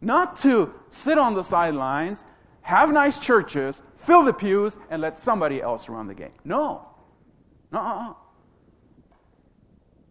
[0.00, 2.24] Not to sit on the sidelines,
[2.62, 6.32] have nice churches, fill the pews, and let somebody else run the game.
[6.46, 6.86] No.
[7.74, 8.14] Uh-uh.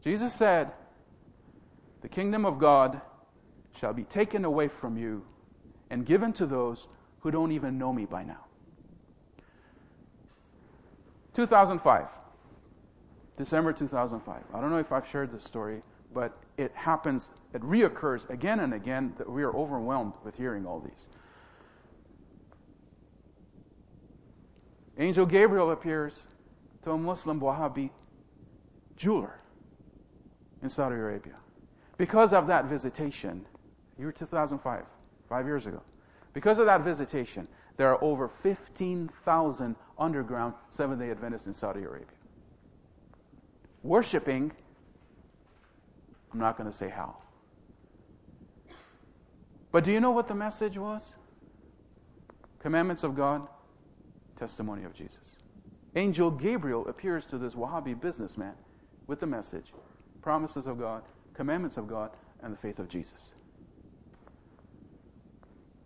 [0.04, 0.72] Jesus said,
[2.04, 3.02] the kingdom of God
[3.80, 5.26] shall be taken away from you
[5.90, 6.88] and given to those
[7.22, 8.46] who don't even know me by now.
[11.34, 12.06] 2005.
[13.36, 14.44] December 2005.
[14.54, 15.82] I don't know if I've shared this story,
[16.14, 20.82] but it happens, it reoccurs again and again that we are overwhelmed with hearing all
[20.82, 21.08] these.
[24.98, 26.20] Angel Gabriel appears
[26.84, 27.90] to a Muslim Wahhabi
[28.98, 29.40] jeweler
[30.62, 31.36] in Saudi Arabia
[31.98, 33.46] because of that visitation,
[33.98, 34.84] year 2005,
[35.30, 35.82] five years ago,
[36.34, 42.08] because of that visitation, there are over 15,000 underground Seventh day Adventists in Saudi Arabia.
[43.82, 44.52] Worshipping,
[46.32, 47.16] I'm not going to say how.
[49.72, 51.16] But do you know what the message was?
[52.60, 53.48] Commandments of God,
[54.38, 55.38] testimony of Jesus.
[55.96, 58.54] Angel Gabriel appears to this Wahhabi businessman
[59.08, 59.74] with the message
[60.22, 62.12] promises of God, commandments of God,
[62.44, 63.32] and the faith of Jesus.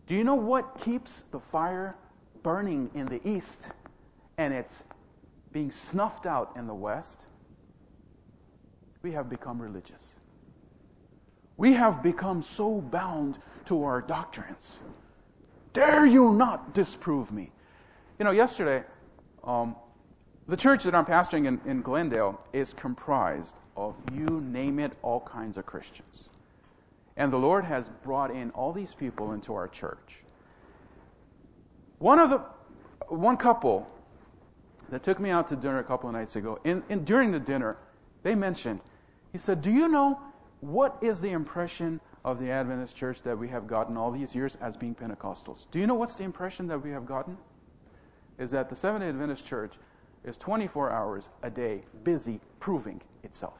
[0.07, 1.95] Do you know what keeps the fire
[2.41, 3.67] burning in the east
[4.37, 4.83] and it's
[5.51, 7.21] being snuffed out in the west?
[9.01, 10.03] We have become religious.
[11.57, 14.79] We have become so bound to our doctrines.
[15.73, 17.51] Dare you not disprove me?
[18.19, 18.83] You know, yesterday,
[19.43, 19.75] um,
[20.47, 25.21] the church that I'm pastoring in, in Glendale is comprised of, you name it, all
[25.21, 26.25] kinds of Christians.
[27.17, 30.21] And the Lord has brought in all these people into our church.
[31.99, 32.41] One of the,
[33.07, 33.87] one couple
[34.89, 37.39] that took me out to dinner a couple of nights ago, in, in, during the
[37.39, 37.77] dinner,
[38.23, 38.79] they mentioned,
[39.31, 40.19] he said, Do you know
[40.63, 44.57] what is the impression of the Adventist church that we have gotten all these years
[44.61, 45.65] as being Pentecostals?
[45.71, 47.37] Do you know what's the impression that we have gotten?
[48.39, 49.73] Is that the Seventh Adventist church
[50.23, 53.57] is 24 hours a day busy proving itself.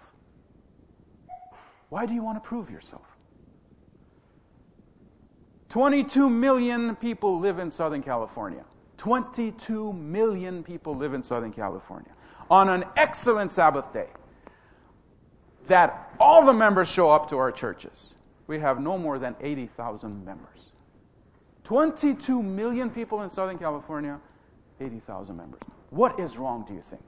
[1.90, 3.06] Why do you want to prove yourself?
[5.70, 8.64] 22 million people live in Southern California.
[8.98, 12.12] 22 million people live in Southern California.
[12.50, 14.08] On an excellent Sabbath day,
[15.68, 18.14] that all the members show up to our churches.
[18.48, 20.50] We have no more than 80,000 members.
[21.64, 24.20] 22 million people in Southern California,
[24.82, 25.62] 80,000 members.
[25.92, 27.02] What is wrong, do you think?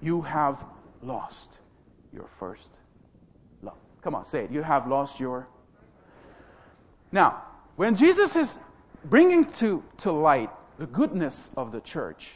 [0.00, 0.64] You have
[1.02, 1.58] lost
[2.12, 2.70] your first
[3.62, 3.76] love.
[4.02, 4.50] Come on, say it.
[4.50, 5.46] You have lost your.
[7.12, 7.42] Now,
[7.76, 8.58] when Jesus is
[9.04, 12.32] bringing to, to light the goodness of the church,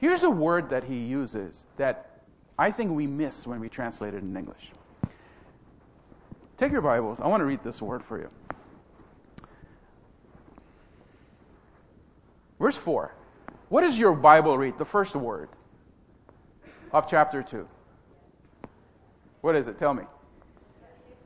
[0.00, 2.20] here's a word that he uses that
[2.58, 4.70] I think we miss when we translate it in English.
[6.56, 7.18] Take your Bibles.
[7.20, 8.30] I want to read this word for you.
[12.60, 13.12] Verse 4.
[13.68, 14.78] What does your Bible read?
[14.78, 15.48] The first word
[16.92, 17.66] of chapter 2.
[19.40, 19.78] What is it?
[19.78, 20.04] Tell me.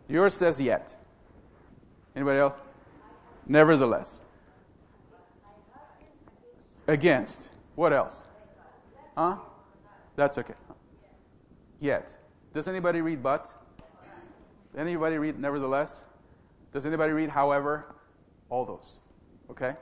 [0.09, 0.95] Yours says yet.
[2.17, 2.55] Anybody else?
[3.47, 4.21] Nevertheless.
[6.87, 7.47] Against.
[7.75, 8.15] What else?
[9.19, 9.35] Huh?
[10.15, 10.55] That's okay.
[11.81, 12.09] Yet.
[12.55, 13.51] Does anybody read but?
[14.77, 16.05] Anybody read nevertheless?
[16.73, 17.97] Does anybody read however?
[18.49, 18.87] All those.
[19.51, 19.75] Okay?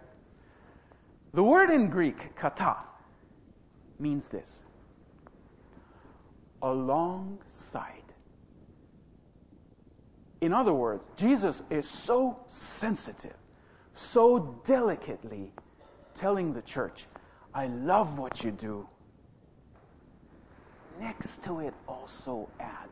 [1.34, 2.78] The word in Greek, kata,
[3.98, 4.62] means this
[6.62, 7.92] alongside.
[10.40, 13.36] In other words, Jesus is so sensitive,
[13.94, 15.52] so delicately
[16.14, 17.06] telling the church,
[17.54, 18.88] I love what you do.
[21.00, 22.88] Next to it, also add.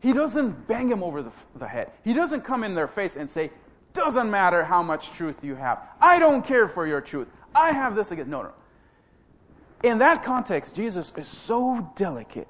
[0.00, 1.90] He doesn't bang him over the, the head.
[2.04, 3.50] He doesn't come in their face and say,
[3.94, 5.80] doesn't matter how much truth you have.
[6.00, 7.28] I don't care for your truth.
[7.54, 8.30] I have this against.
[8.30, 8.52] No, no.
[9.82, 12.48] In that context, Jesus is so delicate,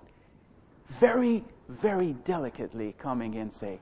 [0.88, 3.78] very very delicately coming in say,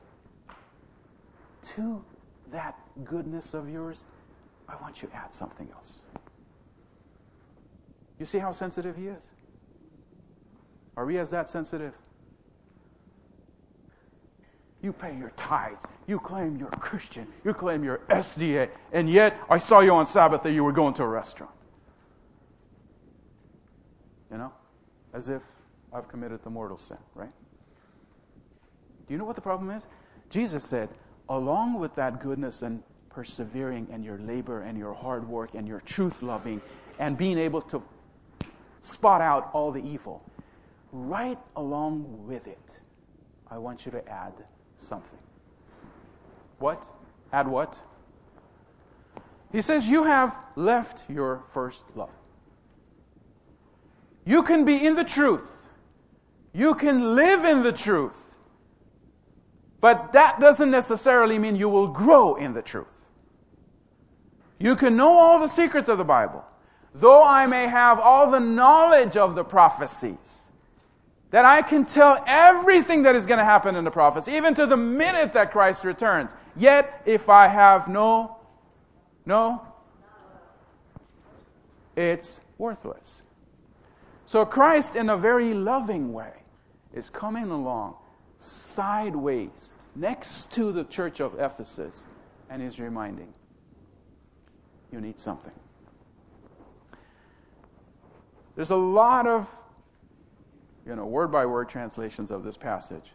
[1.74, 2.02] to
[2.50, 4.04] that goodness of yours,
[4.68, 5.94] I want you to add something else.
[8.18, 9.22] You see how sensitive he is?
[10.96, 11.94] Are we as that sensitive?
[14.82, 15.84] You pay your tithes.
[16.08, 17.28] You claim you're a Christian.
[17.44, 18.68] You claim you're SDA.
[18.92, 21.52] And yet, I saw you on Sabbath that you were going to a restaurant.
[24.30, 24.52] You know?
[25.14, 25.42] As if
[25.92, 27.32] I've committed the mortal sin, right?
[29.06, 29.86] Do you know what the problem is?
[30.30, 30.88] Jesus said,
[31.28, 35.80] along with that goodness and persevering and your labor and your hard work and your
[35.80, 36.60] truth loving
[36.98, 37.82] and being able to
[38.80, 40.24] spot out all the evil,
[40.92, 42.78] right along with it,
[43.50, 44.34] I want you to add
[44.78, 45.18] something.
[46.58, 46.84] What?
[47.32, 47.78] Add what?
[49.50, 52.10] He says, You have left your first love.
[54.24, 55.50] You can be in the truth.
[56.52, 58.16] You can live in the truth.
[59.80, 62.86] But that doesn't necessarily mean you will grow in the truth.
[64.58, 66.44] You can know all the secrets of the Bible,
[66.94, 70.41] though I may have all the knowledge of the prophecies,
[71.32, 74.66] that I can tell everything that is going to happen in the prophets, even to
[74.66, 76.30] the minute that Christ returns.
[76.54, 78.36] Yet, if I have no,
[79.24, 79.62] no,
[81.96, 83.22] it's worthless.
[84.26, 86.32] So Christ, in a very loving way,
[86.92, 87.96] is coming along
[88.38, 92.06] sideways next to the church of Ephesus
[92.50, 93.32] and is reminding
[94.90, 95.52] you need something.
[98.54, 99.48] There's a lot of
[100.86, 103.12] you know word by word translations of this passage.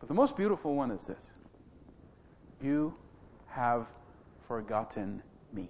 [0.00, 1.22] But the most beautiful one is this.
[2.62, 2.94] You
[3.46, 3.86] have
[4.46, 5.68] forgotten me.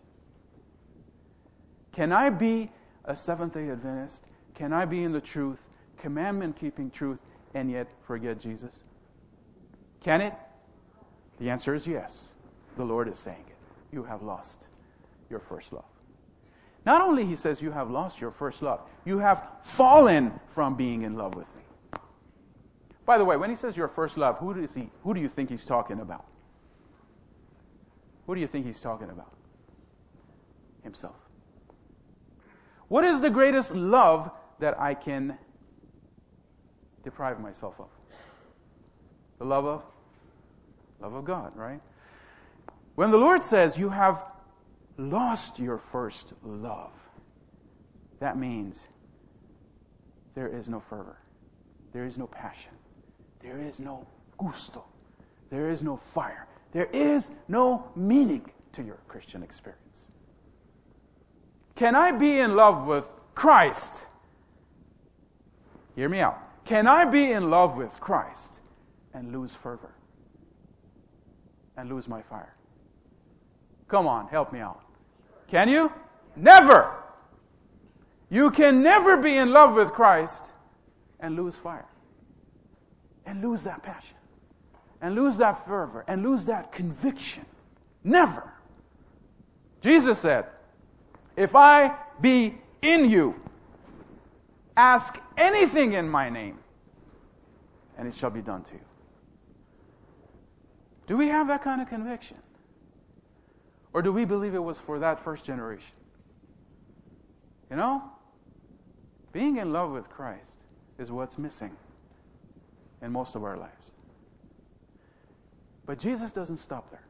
[1.93, 2.70] Can I be
[3.05, 4.24] a Seventh day Adventist?
[4.55, 5.59] Can I be in the truth,
[5.99, 7.18] commandment keeping truth,
[7.55, 8.82] and yet forget Jesus?
[10.01, 10.34] Can it?
[11.39, 12.34] The answer is yes.
[12.76, 13.57] The Lord is saying it.
[13.93, 14.66] You have lost
[15.30, 15.84] your first love.
[16.87, 21.03] Not only he says you have lost your first love, you have fallen from being
[21.03, 22.01] in love with me.
[23.05, 25.28] By the way, when he says your first love, who does he who do you
[25.28, 26.24] think he's talking about?
[28.26, 29.32] Who do you think he's talking about?
[30.84, 31.16] Himself.
[32.87, 34.30] What is the greatest love
[34.61, 35.37] that I can
[37.03, 37.89] deprive myself of?
[39.39, 39.82] The love of
[41.01, 41.80] love of God, right?
[42.95, 44.22] When the Lord says you have
[44.99, 46.92] lost your first love,
[48.20, 48.86] that means
[50.34, 51.18] there is no fervor,
[51.92, 52.72] there is no passion,
[53.40, 54.07] there is no
[54.38, 54.84] gusto,
[55.51, 59.82] there is no fire, there is no meaning to your Christian experience.
[61.74, 63.94] Can I be in love with Christ?
[65.94, 66.38] Hear me out.
[66.64, 68.61] Can I be in love with Christ
[69.14, 69.92] and lose fervor?
[71.76, 72.55] And lose my fire?
[73.88, 74.86] Come on, help me out.
[75.49, 75.92] Can you?
[76.34, 76.92] Never!
[78.28, 80.42] You can never be in love with Christ
[81.20, 81.86] and lose fire.
[83.24, 84.16] And lose that passion.
[85.01, 86.05] And lose that fervor.
[86.09, 87.44] And lose that conviction.
[88.03, 88.53] Never.
[89.80, 90.47] Jesus said,
[91.36, 93.34] if I be in you,
[94.76, 96.59] ask anything in my name,
[97.99, 98.80] and it shall be done to you.
[101.07, 102.36] Do we have that kind of conviction?
[103.97, 105.97] Or do we believe it was for that first generation?
[107.70, 108.03] You know?
[109.32, 110.53] Being in love with Christ
[110.99, 111.74] is what's missing
[113.01, 113.72] in most of our lives.
[115.86, 117.07] But Jesus doesn't stop there.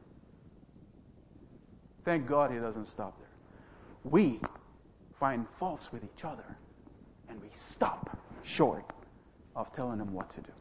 [2.05, 3.27] Thank God he doesn't stop there
[4.09, 4.39] we
[5.19, 6.57] find faults with each other
[7.29, 8.83] and we stop short
[9.55, 10.51] of telling them what to do.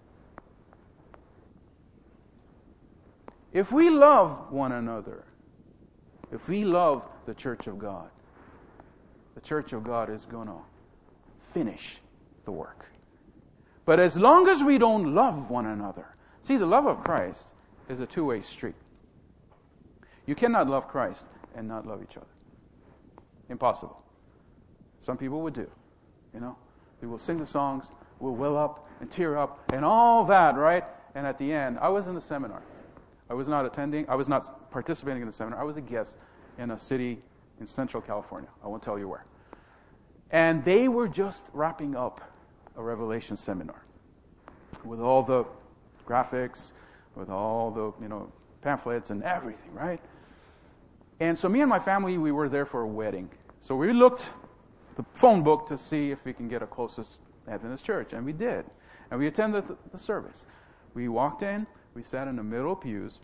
[3.53, 5.25] If we love one another,
[6.37, 8.11] if we love the church of God,
[9.35, 10.59] the church of God is going to
[11.41, 11.99] finish
[12.45, 12.85] the work.
[13.87, 16.07] But as long as we don't love one another,
[16.43, 17.49] see, the love of Christ
[17.89, 18.75] is a two way street.
[20.27, 21.25] You cannot love Christ
[21.55, 22.27] and not love each other.
[23.49, 24.03] Impossible.
[24.99, 25.71] Some people would do.
[26.35, 26.57] You know,
[27.01, 27.87] we will sing the songs,
[28.21, 30.85] we'll well up and tear up and all that, right?
[31.15, 32.61] And at the end, I was in the seminar.
[33.29, 35.61] I was not attending, I was not participating in the seminar.
[35.61, 36.17] I was a guest
[36.59, 37.19] in a city
[37.61, 38.49] in central California.
[38.65, 39.25] I won't tell you where.
[40.31, 42.21] And they were just wrapping up
[42.77, 43.83] a Revelation seminar
[44.85, 45.45] with all the
[46.07, 46.73] graphics,
[47.15, 48.31] with all the, you know,
[48.63, 50.01] pamphlets and everything, right?
[51.21, 53.31] And so me and my family, we were there for a wedding.
[53.61, 54.27] So we looked
[54.97, 57.19] the phone book to see if we can get a closest
[57.49, 58.65] Adventist church, and we did.
[59.11, 60.47] And we attended the service.
[60.95, 61.67] We walked in,
[61.97, 63.19] we sat in the middle pews,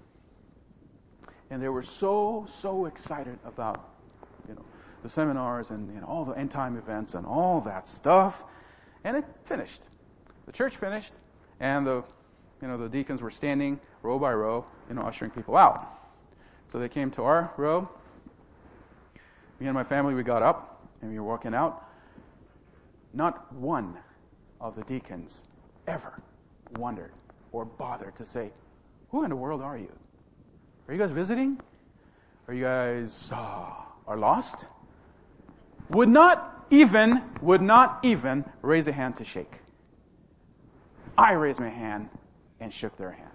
[1.51, 3.91] and they were so, so excited about,
[4.49, 4.65] you know,
[5.03, 8.43] the seminars and all the end time events and all that stuff.
[9.05, 9.83] And it finished.
[10.47, 11.13] The church finished,
[11.61, 12.03] and the,
[12.63, 15.87] you know, the deacons were standing row by row, you know, ushering people out.
[16.69, 17.87] So they came to our row.
[19.61, 21.91] Me and my family, we got up and we were walking out.
[23.13, 23.99] Not one
[24.63, 25.43] of the deacons
[25.87, 26.23] ever
[26.79, 27.13] wondered
[27.53, 28.51] or bothered to say,
[29.13, 29.93] Who in the world are you?
[30.89, 31.61] Are you guys visiting?
[32.49, 33.71] Are you guys uh,
[34.09, 34.67] are lost?
[35.91, 39.53] Would not even, would not even raise a hand to shake.
[41.17, 42.09] I raised my hand
[42.59, 43.31] and shook their hand.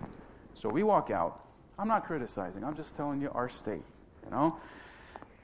[0.55, 1.47] So we walk out
[1.79, 2.63] I'm not criticizing.
[2.63, 3.83] I'm just telling you our state,
[4.25, 4.57] you know.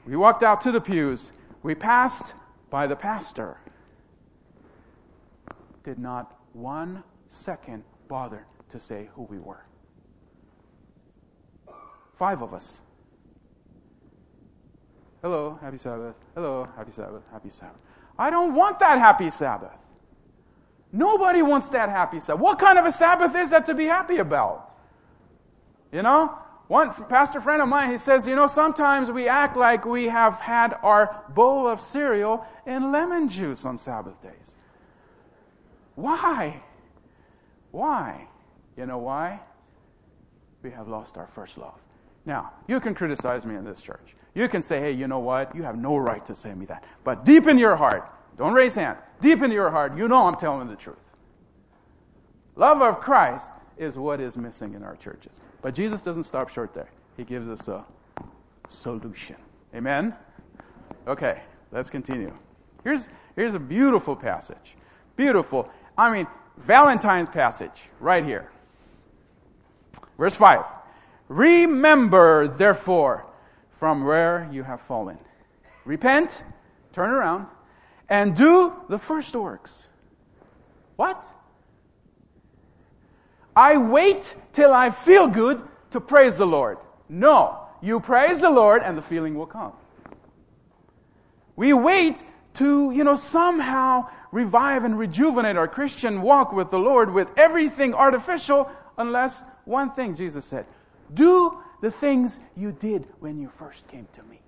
[0.05, 1.31] We walked out to the pews.
[1.61, 2.33] We passed
[2.69, 3.57] by the pastor.
[5.83, 9.63] Did not one second bother to say who we were.
[12.17, 12.79] Five of us.
[15.21, 16.15] Hello, happy Sabbath.
[16.35, 17.79] Hello, happy Sabbath, happy Sabbath.
[18.19, 19.71] I don't want that happy Sabbath.
[20.91, 22.41] Nobody wants that happy Sabbath.
[22.41, 24.69] What kind of a Sabbath is that to be happy about?
[25.91, 26.37] You know?
[26.67, 30.35] One pastor friend of mine, he says, you know, sometimes we act like we have
[30.35, 34.55] had our bowl of cereal and lemon juice on Sabbath days.
[35.95, 36.61] Why?
[37.71, 38.27] Why?
[38.77, 39.39] You know why?
[40.61, 41.79] We have lost our first love.
[42.25, 44.15] Now, you can criticize me in this church.
[44.33, 45.55] You can say, hey, you know what?
[45.55, 46.83] You have no right to say me that.
[47.03, 48.97] But deep in your heart, don't raise hands.
[49.21, 50.97] Deep in your heart, you know I'm telling the truth.
[52.55, 53.45] Love of Christ
[53.77, 55.33] is what is missing in our churches.
[55.61, 56.89] But Jesus doesn't stop short there.
[57.17, 57.85] He gives us a
[58.69, 59.35] solution.
[59.75, 60.15] Amen?
[61.07, 62.33] Okay, let's continue.
[62.83, 64.75] Here's, here's a beautiful passage.
[65.15, 65.69] Beautiful.
[65.97, 68.49] I mean, Valentine's passage, right here.
[70.17, 70.63] Verse 5.
[71.27, 73.25] Remember, therefore,
[73.79, 75.17] from where you have fallen.
[75.85, 76.43] Repent,
[76.93, 77.47] turn around,
[78.09, 79.83] and do the first works.
[80.95, 81.25] What?
[83.55, 85.61] I wait till I feel good
[85.91, 86.77] to praise the Lord.
[87.09, 87.59] No.
[87.81, 89.73] You praise the Lord and the feeling will come.
[91.55, 92.23] We wait
[92.55, 97.93] to, you know, somehow revive and rejuvenate our Christian walk with the Lord with everything
[97.93, 100.65] artificial unless one thing Jesus said,
[101.13, 104.39] do the things you did when you first came to me.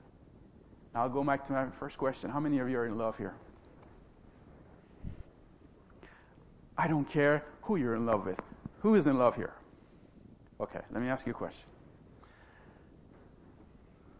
[0.93, 2.29] Now I'll go back to my first question.
[2.29, 3.35] How many of you are in love here?
[6.77, 8.39] I don't care who you're in love with.
[8.81, 9.53] Who is in love here?
[10.61, 11.65] Okay, let me ask you a question.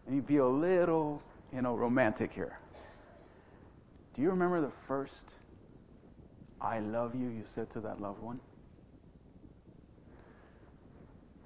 [0.06, 1.22] Let me be a little,
[1.52, 2.58] you know, romantic here.
[4.14, 5.24] Do you remember the first
[6.60, 8.40] I love you you said to that loved one?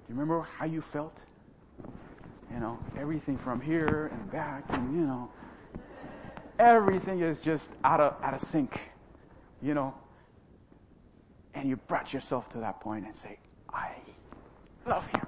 [0.11, 1.17] you remember how you felt?
[2.53, 5.31] You know, everything from here and back, and you know,
[6.59, 8.77] everything is just out of out of sync.
[9.61, 9.93] You know,
[11.53, 13.37] and you brought yourself to that point and say,
[13.73, 13.91] I
[14.85, 15.21] love you.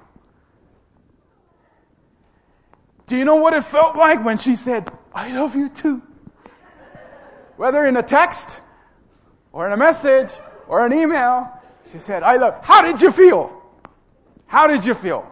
[3.08, 6.02] Do you know what it felt like when she said, I love you too?
[7.56, 8.60] Whether in a text
[9.54, 10.34] or in a message
[10.68, 11.50] or an email,
[11.94, 12.56] she said, I love.
[12.64, 13.63] How did you feel?
[14.48, 15.30] How did you feel?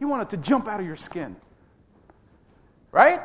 [0.00, 1.36] You wanted to jump out of your skin.
[2.90, 3.20] Right?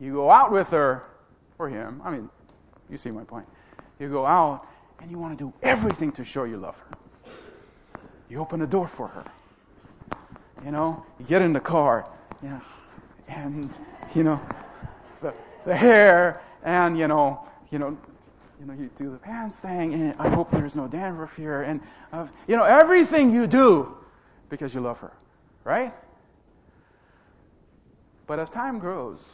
[0.00, 1.04] You go out with her,
[1.58, 2.00] or him.
[2.04, 2.28] I mean,
[2.90, 3.46] you see my point.
[3.98, 4.66] You go out
[5.00, 6.96] and you want to do everything to show you love her.
[8.28, 9.24] You open the door for her.
[10.64, 12.06] You know, you get in the car,
[12.42, 12.60] you know,
[13.28, 13.70] and
[14.14, 14.40] you know,
[15.20, 15.34] the
[15.64, 17.96] the hair, and you know, you know,
[18.62, 21.80] you know, you do the pants thing, and I hope there's no dandruff here, and
[22.12, 23.96] uh, you know, everything you do
[24.50, 25.12] because you love her,
[25.64, 25.92] right?
[28.28, 29.30] But as time grows,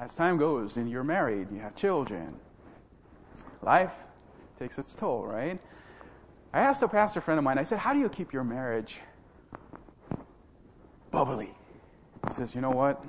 [0.00, 2.34] as time goes, and you're married, you have children,
[3.60, 3.92] life
[4.58, 5.60] takes its toll, right?
[6.54, 9.00] I asked a pastor friend of mine, I said, How do you keep your marriage
[11.10, 11.52] bubbly?
[12.26, 13.04] He says, You know what?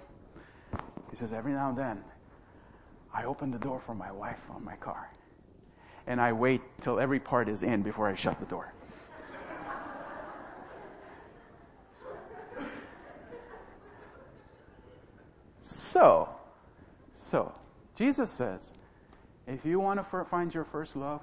[1.10, 2.04] He says, Every now and then,
[3.14, 5.10] I open the door for my wife on my car.
[6.08, 8.74] And I wait till every part is in before I shut the door.
[15.62, 16.28] So,
[17.16, 17.54] so,
[17.96, 18.72] Jesus says,
[19.46, 21.22] if you want to find your first love,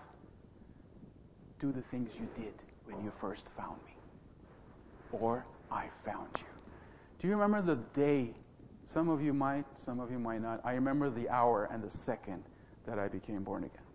[1.59, 2.55] do the things you did
[2.85, 3.93] when you first found me.
[5.13, 6.45] Or I found you.
[7.21, 8.31] Do you remember the day?
[8.87, 10.61] Some of you might, some of you might not.
[10.65, 12.45] I remember the hour and the second
[12.87, 13.90] that I became born again.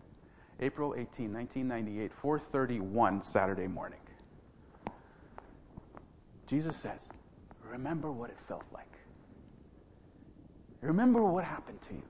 [0.59, 3.99] April 18, 1998, 4:31 Saturday morning.
[6.47, 7.01] Jesus says,
[7.69, 8.85] "Remember what it felt like.
[10.81, 12.03] Remember what happened to you.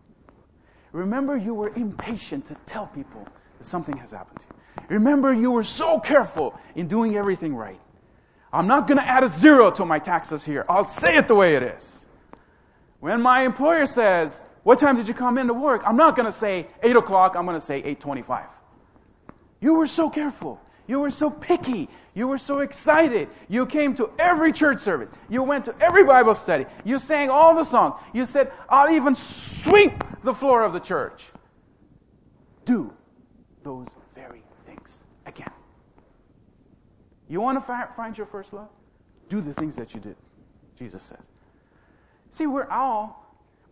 [0.91, 3.25] Remember you were impatient to tell people
[3.57, 4.95] that something has happened to you.
[4.97, 7.79] Remember you were so careful in doing everything right.
[8.51, 10.65] I'm not going to add a zero to my taxes here.
[10.69, 12.05] I'll say it the way it is.
[12.99, 15.83] When my employer says, what time did you come into work?
[15.85, 17.35] I'm not going to say 8 o'clock.
[17.35, 18.45] I'm going to say 8.25.
[19.61, 20.59] You were so careful.
[20.87, 21.87] You were so picky.
[22.15, 23.29] You were so excited.
[23.47, 25.07] You came to every church service.
[25.29, 26.65] You went to every Bible study.
[26.83, 27.93] You sang all the songs.
[28.11, 31.23] You said, I'll even sweep the floor of the church.
[32.65, 32.91] Do
[33.61, 33.85] those
[34.15, 34.91] very things
[35.27, 35.53] again.
[37.29, 38.69] You want to find your first love?
[39.29, 40.15] Do the things that you did,
[40.79, 41.23] Jesus says.
[42.31, 43.24] See, we're all,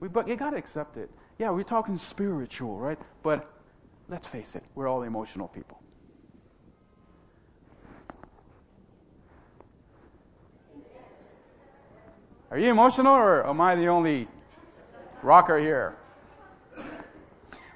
[0.03, 1.09] we, but you got to accept it.
[1.39, 2.99] Yeah, we're talking spiritual, right?
[3.23, 3.49] But
[4.09, 5.79] let's face it, we're all emotional people.
[12.51, 14.27] Are you emotional or am I the only
[15.23, 15.95] rocker here?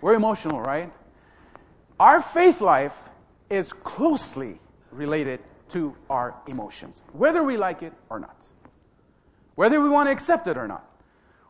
[0.01, 0.91] We're emotional, right?
[1.97, 2.93] Our faith life
[3.49, 4.59] is closely
[4.91, 8.35] related to our emotions, whether we like it or not,
[9.55, 10.86] whether we want to accept it or not.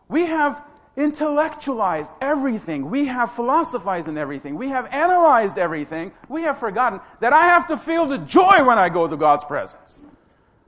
[0.09, 0.61] We have
[0.95, 2.89] intellectualized everything.
[2.89, 4.55] We have philosophized in everything.
[4.55, 6.11] We have analyzed everything.
[6.27, 9.43] We have forgotten that I have to feel the joy when I go to God's
[9.43, 9.99] presence.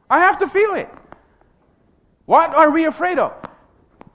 [0.09, 0.89] I have to feel it.
[2.25, 3.33] What are we afraid of?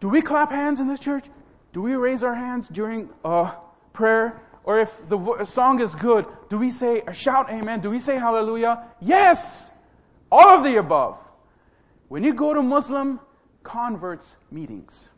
[0.00, 1.24] Do we clap hands in this church?
[1.72, 3.52] Do we raise our hands during uh,
[3.92, 4.40] prayer?
[4.62, 7.80] Or if the vo- song is good, do we say, a shout amen?
[7.80, 8.84] Do we say hallelujah?
[9.00, 9.70] Yes!
[10.30, 11.18] All of the above.
[12.08, 13.18] When you go to Muslim
[13.62, 15.08] converts meetings,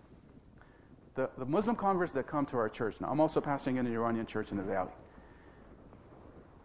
[1.17, 3.93] the, the Muslim converts that come to our church, now I'm also pastoring in an
[3.93, 4.93] Iranian church in the valley,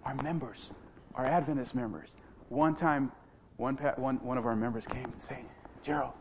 [0.06, 0.70] our members,
[1.16, 2.10] our Adventist members.
[2.50, 3.12] One time,
[3.58, 5.44] one, one, one of our members came and said,
[5.84, 6.14] Gerald,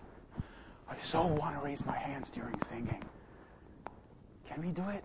[0.89, 3.03] I so want to raise my hands during singing.
[4.49, 5.05] Can we do it?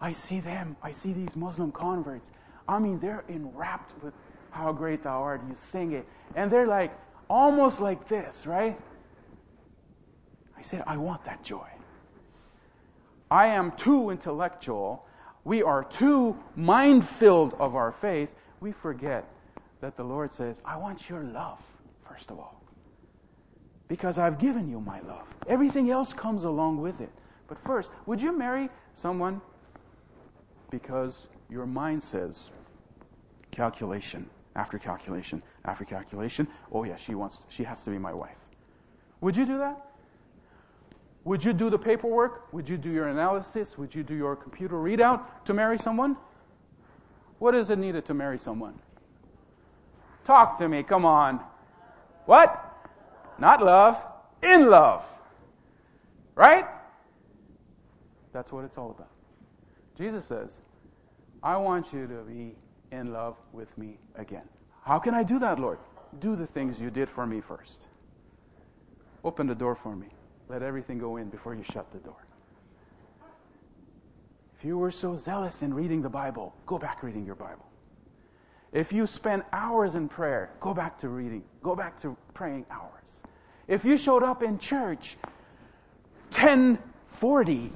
[0.00, 0.76] I see them.
[0.82, 2.28] I see these Muslim converts.
[2.68, 4.12] I mean, they're enwrapped with
[4.50, 5.40] how great thou art.
[5.48, 6.06] You sing it.
[6.36, 6.92] And they're like,
[7.28, 8.78] almost like this, right?
[10.64, 11.66] I said, I want that joy.
[13.30, 15.04] I am too intellectual.
[15.44, 18.30] We are too mind filled of our faith.
[18.60, 19.28] We forget
[19.82, 21.58] that the Lord says, I want your love,
[22.08, 22.62] first of all.
[23.88, 25.26] Because I've given you my love.
[25.46, 27.10] Everything else comes along with it.
[27.46, 29.42] But first, would you marry someone
[30.70, 32.50] because your mind says
[33.50, 36.48] calculation after calculation after calculation?
[36.72, 38.38] Oh yeah, she wants she has to be my wife.
[39.20, 39.83] Would you do that?
[41.24, 42.52] Would you do the paperwork?
[42.52, 43.78] Would you do your analysis?
[43.78, 46.16] Would you do your computer readout to marry someone?
[47.38, 48.78] What is it needed to marry someone?
[50.24, 51.40] Talk to me, come on.
[52.26, 52.60] What?
[53.38, 54.02] Not love,
[54.42, 55.04] in love.
[56.34, 56.66] Right?
[58.32, 59.10] That's what it's all about.
[59.96, 60.50] Jesus says,
[61.42, 62.54] I want you to be
[62.90, 64.48] in love with me again.
[64.82, 65.78] How can I do that, Lord?
[66.20, 67.86] Do the things you did for me first.
[69.24, 70.08] Open the door for me.
[70.48, 72.24] Let everything go in before you shut the door.
[74.58, 77.66] If you were so zealous in reading the Bible, go back reading your Bible.
[78.72, 81.44] If you spend hours in prayer, go back to reading.
[81.62, 83.20] Go back to praying hours.
[83.68, 85.16] If you showed up in church
[86.32, 87.72] 1040,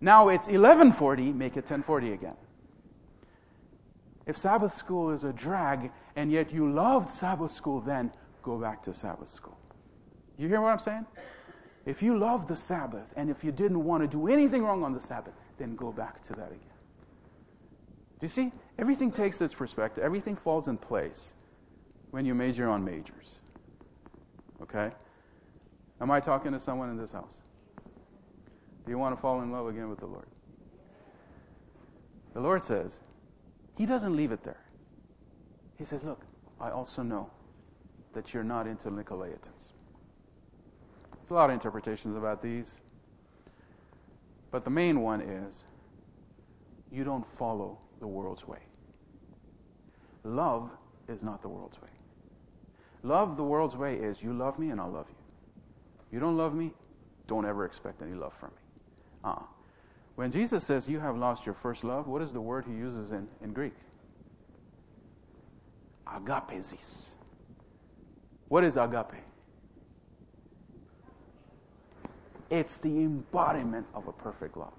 [0.00, 2.36] now it's 1140, make it 1040 again.
[4.26, 8.82] If Sabbath school is a drag and yet you loved Sabbath school then, go back
[8.84, 9.58] to Sabbath school.
[10.38, 11.06] You hear what I'm saying?
[11.84, 14.92] If you love the Sabbath and if you didn't want to do anything wrong on
[14.92, 16.58] the Sabbath, then go back to that again.
[18.20, 18.52] Do you see?
[18.78, 20.04] Everything takes its perspective.
[20.04, 21.32] Everything falls in place
[22.12, 23.40] when you major on majors.
[24.62, 24.92] Okay?
[26.00, 27.38] Am I talking to someone in this house?
[28.84, 30.26] Do you want to fall in love again with the Lord?
[32.34, 32.98] The Lord says,
[33.76, 34.60] He doesn't leave it there.
[35.76, 36.24] He says, Look,
[36.60, 37.28] I also know
[38.12, 39.72] that you're not into Nicolaitans.
[41.32, 42.78] A lot of interpretations about these.
[44.50, 45.64] But the main one is
[46.92, 48.58] you don't follow the world's way.
[50.24, 50.68] Love
[51.08, 51.88] is not the world's way.
[53.02, 55.16] Love the world's way is you love me and I'll love you.
[56.12, 56.70] You don't love me,
[57.28, 58.62] don't ever expect any love from me.
[59.24, 59.42] Uh-uh.
[60.16, 63.10] When Jesus says you have lost your first love, what is the word he uses
[63.10, 63.74] in, in Greek?
[66.06, 67.08] Agapezis.
[68.48, 69.31] What is agape?
[72.52, 74.74] It's the embodiment of a perfect love.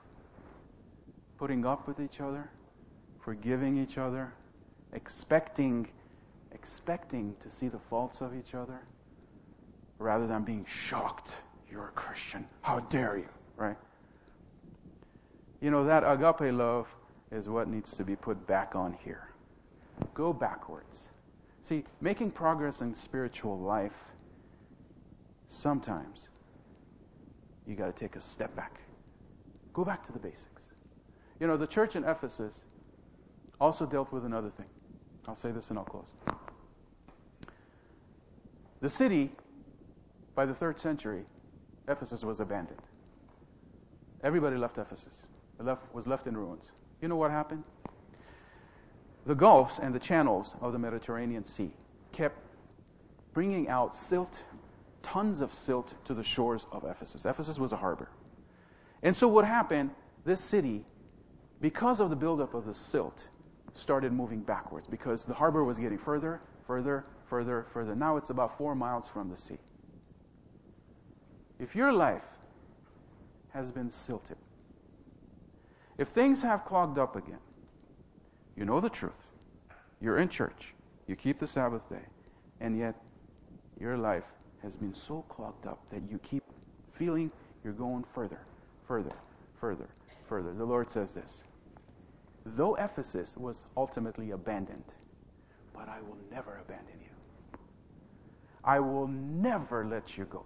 [1.39, 2.47] Putting up with each other,
[3.19, 4.31] forgiving each other,
[4.93, 5.87] expecting
[6.51, 8.79] expecting to see the faults of each other
[9.97, 11.35] rather than being shocked
[11.69, 12.45] you're a Christian.
[12.61, 13.75] How dare you, right?
[15.59, 16.87] You know, that agape love
[17.31, 19.29] is what needs to be put back on here.
[20.13, 20.99] Go backwards.
[21.61, 23.97] See, making progress in spiritual life,
[25.47, 26.29] sometimes
[27.67, 28.79] you got to take a step back.
[29.73, 30.61] Go back to the basics.
[31.39, 32.53] You know, the church in Ephesus
[33.59, 34.67] also dealt with another thing.
[35.27, 36.11] I'll say this and I'll close.
[38.81, 39.31] The city,
[40.35, 41.23] by the third century,
[41.87, 42.81] Ephesus was abandoned.
[44.23, 45.27] Everybody left Ephesus.
[45.59, 46.71] It left, was left in ruins.
[47.01, 47.63] You know what happened?
[49.25, 51.71] The gulfs and the channels of the Mediterranean Sea
[52.11, 52.37] kept
[53.33, 54.43] bringing out silt
[55.03, 57.25] tons of silt to the shores of Ephesus.
[57.25, 58.09] Ephesus was a harbor.
[59.03, 59.91] And so what happened,
[60.25, 60.85] this city,
[61.61, 63.27] because of the buildup of the silt,
[63.73, 67.95] started moving backwards because the harbor was getting further, further, further, further.
[67.95, 69.57] Now it's about four miles from the sea.
[71.59, 72.23] If your life
[73.53, 74.37] has been silted,
[75.97, 77.39] if things have clogged up again,
[78.55, 79.11] you know the truth.
[80.01, 80.73] You're in church.
[81.07, 82.05] You keep the Sabbath day.
[82.59, 82.95] And yet,
[83.79, 84.23] your life
[84.63, 86.43] has been so clogged up that you keep
[86.93, 87.31] feeling
[87.63, 88.39] You're going further,
[88.87, 89.13] further,
[89.59, 89.87] further,
[90.27, 90.53] further.
[90.53, 91.43] The Lord says this
[92.45, 94.83] Though Ephesus was ultimately abandoned,
[95.73, 97.59] but I will never abandon you.
[98.63, 100.43] I will never let you go.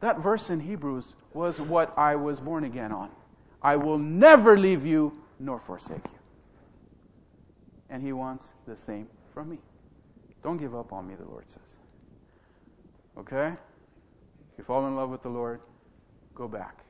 [0.00, 3.10] That verse in Hebrews was what I was born again on.
[3.62, 6.18] I will never leave you nor forsake you.
[7.88, 9.58] And He wants the same from me.
[10.42, 11.75] Don't give up on me, the Lord says.
[13.18, 13.48] Okay?
[13.48, 15.60] If you fall in love with the Lord,
[16.34, 16.84] go back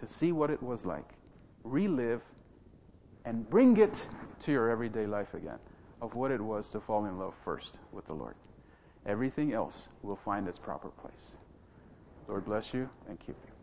[0.00, 1.12] to see what it was like.
[1.62, 2.22] Relive
[3.24, 4.06] and bring it
[4.42, 5.58] to your everyday life again
[6.02, 8.34] of what it was to fall in love first with the Lord.
[9.06, 11.34] Everything else will find its proper place.
[12.28, 13.53] Lord bless you and keep you.